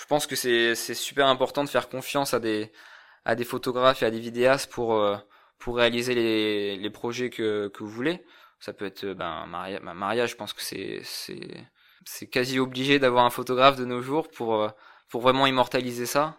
Je 0.00 0.06
pense 0.06 0.26
que 0.26 0.36
c'est 0.36 0.74
super 0.94 1.26
important 1.26 1.64
de 1.64 1.68
faire 1.68 1.88
confiance 1.88 2.32
à 2.32 2.40
des, 2.40 2.70
à 3.24 3.34
des 3.34 3.44
photographes 3.44 4.02
et 4.02 4.06
à 4.06 4.10
des 4.10 4.20
vidéastes 4.20 4.70
pour, 4.72 4.94
euh, 4.94 5.16
pour 5.58 5.76
réaliser 5.76 6.14
les, 6.14 6.76
les 6.76 6.90
projets 6.90 7.30
que, 7.30 7.68
que 7.68 7.82
vous 7.82 7.90
voulez. 7.90 8.24
Ça 8.60 8.72
peut 8.72 8.86
être 8.86 9.04
ben 9.06 9.26
un 9.26 9.46
mariage, 9.46 9.82
mariage 9.82 10.30
je 10.30 10.36
pense 10.36 10.52
que 10.52 10.62
c'est 10.62 12.26
quasi 12.30 12.58
obligé 12.58 12.98
d'avoir 12.98 13.24
un 13.24 13.30
photographe 13.30 13.76
de 13.76 13.84
nos 13.84 14.02
jours 14.02 14.28
pour 14.28 14.54
euh, 14.62 14.68
pour 15.08 15.20
vraiment 15.20 15.46
immortaliser 15.46 16.06
ça. 16.06 16.36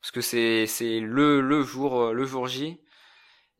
Parce 0.00 0.12
que 0.12 0.20
c'est 0.20 0.66
le 1.00 1.40
le 1.40 1.62
jour 1.62 2.00
euh, 2.00 2.12
le 2.12 2.24
jour 2.24 2.46
J 2.46 2.80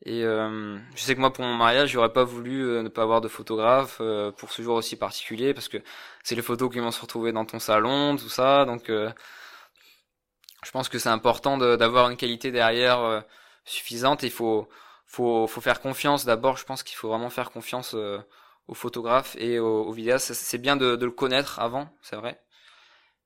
et 0.05 0.23
euh, 0.23 0.77
je 0.95 1.01
sais 1.01 1.13
que 1.15 1.19
moi 1.19 1.33
pour 1.33 1.43
mon 1.43 1.55
mariage 1.55 1.89
j'aurais 1.91 2.13
pas 2.13 2.23
voulu 2.23 2.63
ne 2.81 2.87
pas 2.89 3.03
avoir 3.03 3.21
de 3.21 3.27
photographe 3.27 4.01
pour 4.37 4.51
ce 4.51 4.61
jour 4.61 4.75
aussi 4.75 4.95
particulier 4.95 5.53
parce 5.53 5.67
que 5.67 5.77
c'est 6.23 6.35
les 6.35 6.41
photos 6.41 6.71
qui 6.71 6.79
vont 6.79 6.91
se 6.91 7.01
retrouver 7.01 7.31
dans 7.33 7.45
ton 7.45 7.59
salon 7.59 8.15
tout 8.15 8.29
ça. 8.29 8.65
Donc 8.65 8.85
je 8.87 10.71
pense 10.71 10.89
que 10.89 10.99
c'est 10.99 11.09
important 11.09 11.57
d'avoir 11.57 12.09
une 12.09 12.17
qualité 12.17 12.51
derrière 12.51 13.23
suffisante. 13.69 14.23
Il 14.23 14.31
faut 14.31 14.67
faut 15.05 15.47
faut 15.47 15.61
faire 15.61 15.81
confiance. 15.81 16.25
D'abord 16.25 16.57
je 16.57 16.65
pense 16.65 16.83
qu'il 16.83 16.97
faut 16.97 17.09
vraiment 17.09 17.29
faire 17.29 17.51
confiance 17.51 17.93
euh, 17.95 18.19
aux 18.67 18.73
photographes 18.73 19.35
et 19.39 19.59
aux, 19.59 19.91
vidéastes. 19.91 20.33
C'est 20.33 20.57
bien 20.57 20.75
de, 20.75 20.95
de, 20.95 21.05
le 21.05 21.11
connaître 21.11 21.59
avant 21.59 21.89
c'est 22.01 22.15
vrai. 22.15 22.41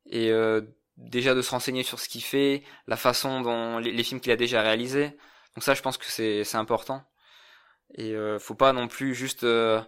Et 0.05 0.31
euh, 0.31 0.61
déjà 0.97 1.33
de 1.35 1.41
se 1.41 1.51
renseigner 1.51 1.83
sur 1.83 1.99
ce 1.99 2.09
qu'il 2.09 2.23
fait 2.23 2.63
la 2.87 2.97
façon 2.97 3.41
dont 3.41 3.79
les, 3.79 4.03
films 4.03 4.21
qu'il 4.21 4.31
a 4.31 4.35
déjà 4.35 4.61
réalisés 4.61 5.17
donc 5.55 5.63
ça 5.63 5.73
je 5.73 5.81
pense 5.81 5.97
que 5.97 6.05
c'est 6.05 6.55
important. 6.55 7.03
Et 7.95 8.15
euh, 8.15 8.39
faut 8.39 8.55
pas 8.55 8.73
non 8.73 8.87
plus 8.87 9.13
juste 9.13 9.43
euh, 9.43 9.81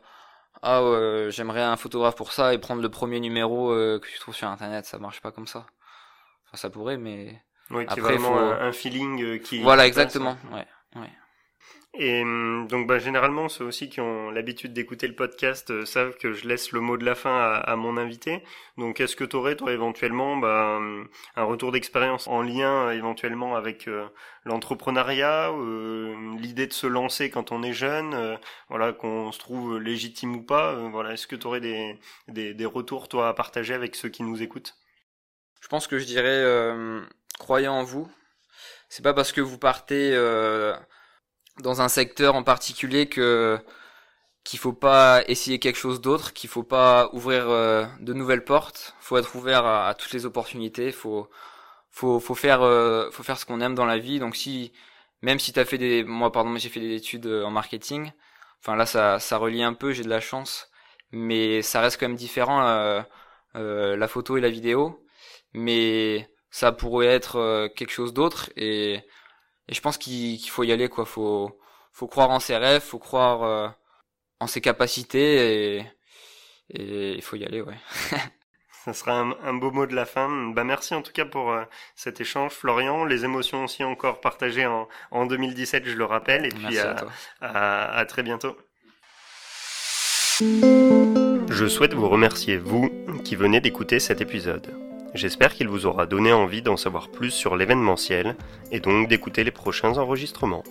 ah 0.61 0.81
j'aimerais 1.29 1.61
un 1.61 1.75
photographe 1.75 2.15
pour 2.15 2.31
ça 2.31 2.53
et 2.53 2.57
prendre 2.57 2.81
le 2.81 2.89
premier 2.89 3.19
numéro 3.19 3.69
que 3.69 4.07
tu 4.07 4.19
trouves 4.19 4.35
sur 4.35 4.47
internet. 4.47 4.85
Ça 4.85 4.99
marche 4.99 5.21
pas 5.21 5.31
comme 5.31 5.47
ça. 5.47 5.65
Enfin 6.47 6.57
ça 6.57 6.69
pourrait 6.69 6.97
mais 6.97 7.41
oui, 7.71 7.85
après 7.87 8.01
vraiment 8.01 8.37
un, 8.37 8.71
feeling 8.71 9.39
qui 9.41 9.61
voilà 9.61 9.87
exactement. 9.87 10.37
ouais 10.51 10.67
ouais 10.95 11.11
Et 11.97 12.21
hum, 12.23 12.67
donc 12.67 12.87
bah, 12.87 12.99
généralement 12.99 13.47
ceux 13.47 13.63
aussi 13.63 13.89
qui 13.89 14.01
ont 14.01 14.29
l'habitude 14.29 14.73
d'écouter 14.73 15.07
le 15.07 15.15
podcast 15.15 15.71
euh, 15.71 15.85
savent 15.85 16.17
que 16.17 16.33
je 16.33 16.47
laisse 16.47 16.71
le 16.73 16.81
mot 16.81 16.97
de 16.97 17.05
la 17.05 17.15
fin 17.15 17.61
à, 17.63 17.75
mon 17.77 17.95
invité. 17.97 18.43
Donc 18.77 18.99
est-ce 18.99 19.15
que 19.15 19.23
tu 19.23 19.35
aurais 19.37 19.55
toi 19.55 19.71
éventuellement 19.71 20.35
bah, 20.35 20.75
hum, 20.77 21.07
un 21.37 21.43
retour 21.45 21.71
d'expérience 21.71 22.27
en 22.27 22.41
lien 22.41 22.91
éventuellement 22.91 23.55
avec 23.55 23.87
euh, 23.87 24.05
l'entrepreneuriat, 24.43 25.51
euh, 25.51 26.13
l'idée 26.37 26.67
de 26.67 26.73
se 26.73 26.87
lancer 26.87 27.29
quand 27.29 27.53
on 27.53 27.63
est 27.63 27.73
jeune, 27.73 28.37
voilà 28.69 28.91
qu'on 28.91 29.31
se 29.31 29.39
trouve 29.39 29.79
légitime 29.79 30.35
ou 30.35 30.43
pas. 30.43 30.75
voilà, 30.89 31.13
est-ce 31.13 31.27
que 31.27 31.35
tu 31.35 31.47
aurais 31.47 31.61
des, 31.61 31.97
des, 32.27 32.53
des, 32.53 32.65
retours 32.65 33.07
toi 33.07 33.29
à 33.29 33.33
partager 33.33 33.73
avec 33.73 33.95
ceux 33.95 34.09
qui 34.09 34.23
nous 34.23 34.43
écoutent? 34.43 34.75
Je 35.61 35.67
pense 35.67 35.87
que 35.87 35.97
je 35.97 36.05
dirais 36.05 36.43
croyez 37.39 37.67
en 37.67 37.83
vous. 37.83 38.07
C'est 38.89 39.03
pas 39.03 39.13
parce 39.13 39.31
que 39.31 39.41
vous 39.41 39.57
partez 39.57 40.13
dans 41.61 41.81
un 41.81 41.89
secteur 41.89 42.35
en 42.35 42.43
particulier 42.43 43.07
que 43.07 43.59
qu'il 44.45 44.59
faut 44.59 44.73
pas 44.73 45.23
essayer 45.27 45.59
quelque 45.59 45.77
chose 45.77 46.01
d'autre, 46.01 46.31
qu'il 46.33 46.49
faut 46.49 46.63
pas 46.63 47.09
ouvrir 47.13 47.49
euh, 47.49 47.85
de 47.99 48.13
nouvelles 48.13 48.45
portes. 48.45 48.95
Faut 48.99 49.17
être 49.17 49.35
ouvert 49.35 49.65
à, 49.65 49.93
toutes 49.95 50.13
les 50.13 50.25
opportunités. 50.25 50.91
Faut 50.91 51.29
faut 51.91 52.19
faut 52.19 52.35
faire 52.35 52.61
euh, 52.63 53.09
faut 53.11 53.23
faire 53.23 53.39
ce 53.39 53.45
qu'on 53.45 53.61
aime 53.61 53.75
dans 53.75 53.85
la 53.85 53.97
vie. 53.99 54.19
Donc 54.19 54.35
si 54.35 54.73
même 55.21 55.39
si 55.39 55.53
t'as 55.53 55.65
fait 55.65 55.77
des 55.79 56.03
moi 56.03 56.31
pardon 56.31 56.55
j'ai 56.57 56.69
fait 56.69 56.79
des 56.79 56.95
études 56.95 57.25
euh, 57.27 57.43
en 57.45 57.51
marketing. 57.51 58.11
Enfin 58.61 58.75
là 58.75 58.85
ça 58.85 59.19
ça 59.19 59.37
relie 59.37 59.63
un 59.63 59.73
peu. 59.73 59.91
J'ai 59.93 60.03
de 60.03 60.09
la 60.09 60.21
chance, 60.21 60.69
mais 61.11 61.61
ça 61.61 61.81
reste 61.81 61.99
quand 61.99 62.07
même 62.07 62.17
différent 62.17 62.61
la 63.55 64.07
photo 64.07 64.37
et 64.37 64.41
la 64.41 64.49
vidéo. 64.49 65.05
Mais 65.53 66.29
ça 66.51 66.71
pourrait 66.71 67.07
être 67.07 67.69
quelque 67.75 67.91
chose 67.91 68.13
d'autre 68.13 68.51
et 68.57 69.01
et 69.67 69.73
je 69.73 69.81
pense 69.81 69.97
qu'il 69.97 70.39
faut 70.49 70.63
y 70.63 70.71
aller 70.71 70.89
quoi. 70.89 71.05
Faut 71.05 71.59
faut 71.91 72.07
croire 72.07 72.29
en 72.29 72.39
ses 72.39 72.57
rêves 72.57 72.81
faut 72.81 72.99
croire 72.99 73.43
euh, 73.43 73.67
en 74.39 74.47
ses 74.47 74.61
capacités 74.61 75.77
et 76.69 77.15
il 77.15 77.21
faut 77.21 77.35
y 77.35 77.45
aller 77.45 77.61
ouais. 77.61 77.77
Ça 78.85 78.93
sera 78.93 79.13
un, 79.13 79.53
beau 79.55 79.71
mot 79.71 79.87
de 79.87 79.95
la 79.95 80.05
fin. 80.05 80.29
Bah 80.51 80.63
merci 80.63 80.93
en 80.93 81.01
tout 81.01 81.11
cas 81.11 81.25
pour 81.25 81.51
euh, 81.51 81.63
cet 81.95 82.21
échange 82.21 82.51
Florian. 82.51 83.03
Les 83.03 83.25
émotions 83.25 83.63
aussi 83.63 83.83
encore 83.83 84.21
partagées 84.21 84.67
en 84.67 84.87
en 85.09 85.25
2017 85.25 85.85
je 85.87 85.95
le 85.95 86.05
rappelle. 86.05 86.45
Et 86.45 86.49
puis 86.49 86.77
à, 86.77 86.95
à, 87.41 87.97
à 87.97 88.05
très 88.05 88.21
bientôt. 88.21 88.55
Je 90.39 91.67
souhaite 91.67 91.95
vous 91.95 92.09
remercier 92.09 92.57
vous 92.57 92.91
qui 93.23 93.35
venez 93.35 93.59
d'écouter 93.59 93.99
cet 93.99 94.21
épisode 94.21 94.84
J'espère 95.15 95.53
qu'il 95.53 95.69
vous 95.69 95.85
aura 95.85 96.05
donné 96.05 96.33
envie 96.33 96.61
d'en 96.61 96.75
savoir 96.75 97.07
plus 97.07 97.31
sur 97.31 97.55
l'événementiel 97.55 98.35
et 98.71 98.81
donc 98.81 99.07
d'écouter 99.07 99.45
les 99.45 99.51
prochains 99.51 99.97
enregistrements. 99.97 100.65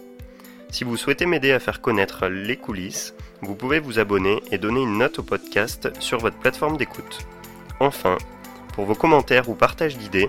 Si 0.69 0.85
vous 0.85 0.99
souhaitez 0.99 1.25
m'aider 1.25 1.51
à 1.53 1.61
faire 1.61 1.81
connaître 1.81 2.27
les 2.27 2.57
coulisses, 2.57 3.15
vous 3.41 3.55
pouvez 3.55 3.81
vous 3.81 3.99
abonner 3.99 4.43
et 4.51 4.59
donner 4.59 4.83
une 4.83 4.99
note 4.99 5.19
au 5.19 5.23
podcast 5.23 5.91
sur 5.99 6.19
votre 6.19 6.37
plateforme 6.37 6.77
d'écoute. 6.77 7.27
Enfin, 7.81 8.19
pour 8.75 8.85
vos 8.85 8.95
commentaires 8.95 9.49
ou 9.49 9.55
partages 9.55 9.97
d'idées, 9.97 10.29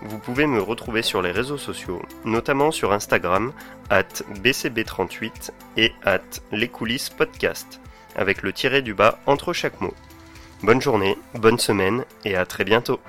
vous 0.00 0.18
pouvez 0.18 0.46
me 0.46 0.62
retrouver 0.62 1.02
sur 1.02 1.20
les 1.20 1.30
réseaux 1.30 1.58
sociaux, 1.58 2.00
notamment 2.24 2.70
sur 2.70 2.94
Instagram, 2.94 3.52
at 3.90 4.22
bcb38 4.42 5.50
et 5.76 5.92
at 6.06 6.20
les 6.50 6.68
coulisses 6.68 7.10
podcast, 7.10 7.78
avec 8.16 8.40
le 8.40 8.54
tiré 8.54 8.80
du 8.80 8.94
bas 8.94 9.18
entre 9.26 9.52
chaque 9.52 9.82
mot. 9.82 9.92
Bonne 10.62 10.80
journée, 10.80 11.18
bonne 11.34 11.58
semaine 11.58 12.06
et 12.24 12.36
à 12.36 12.46
très 12.46 12.64
bientôt. 12.64 13.00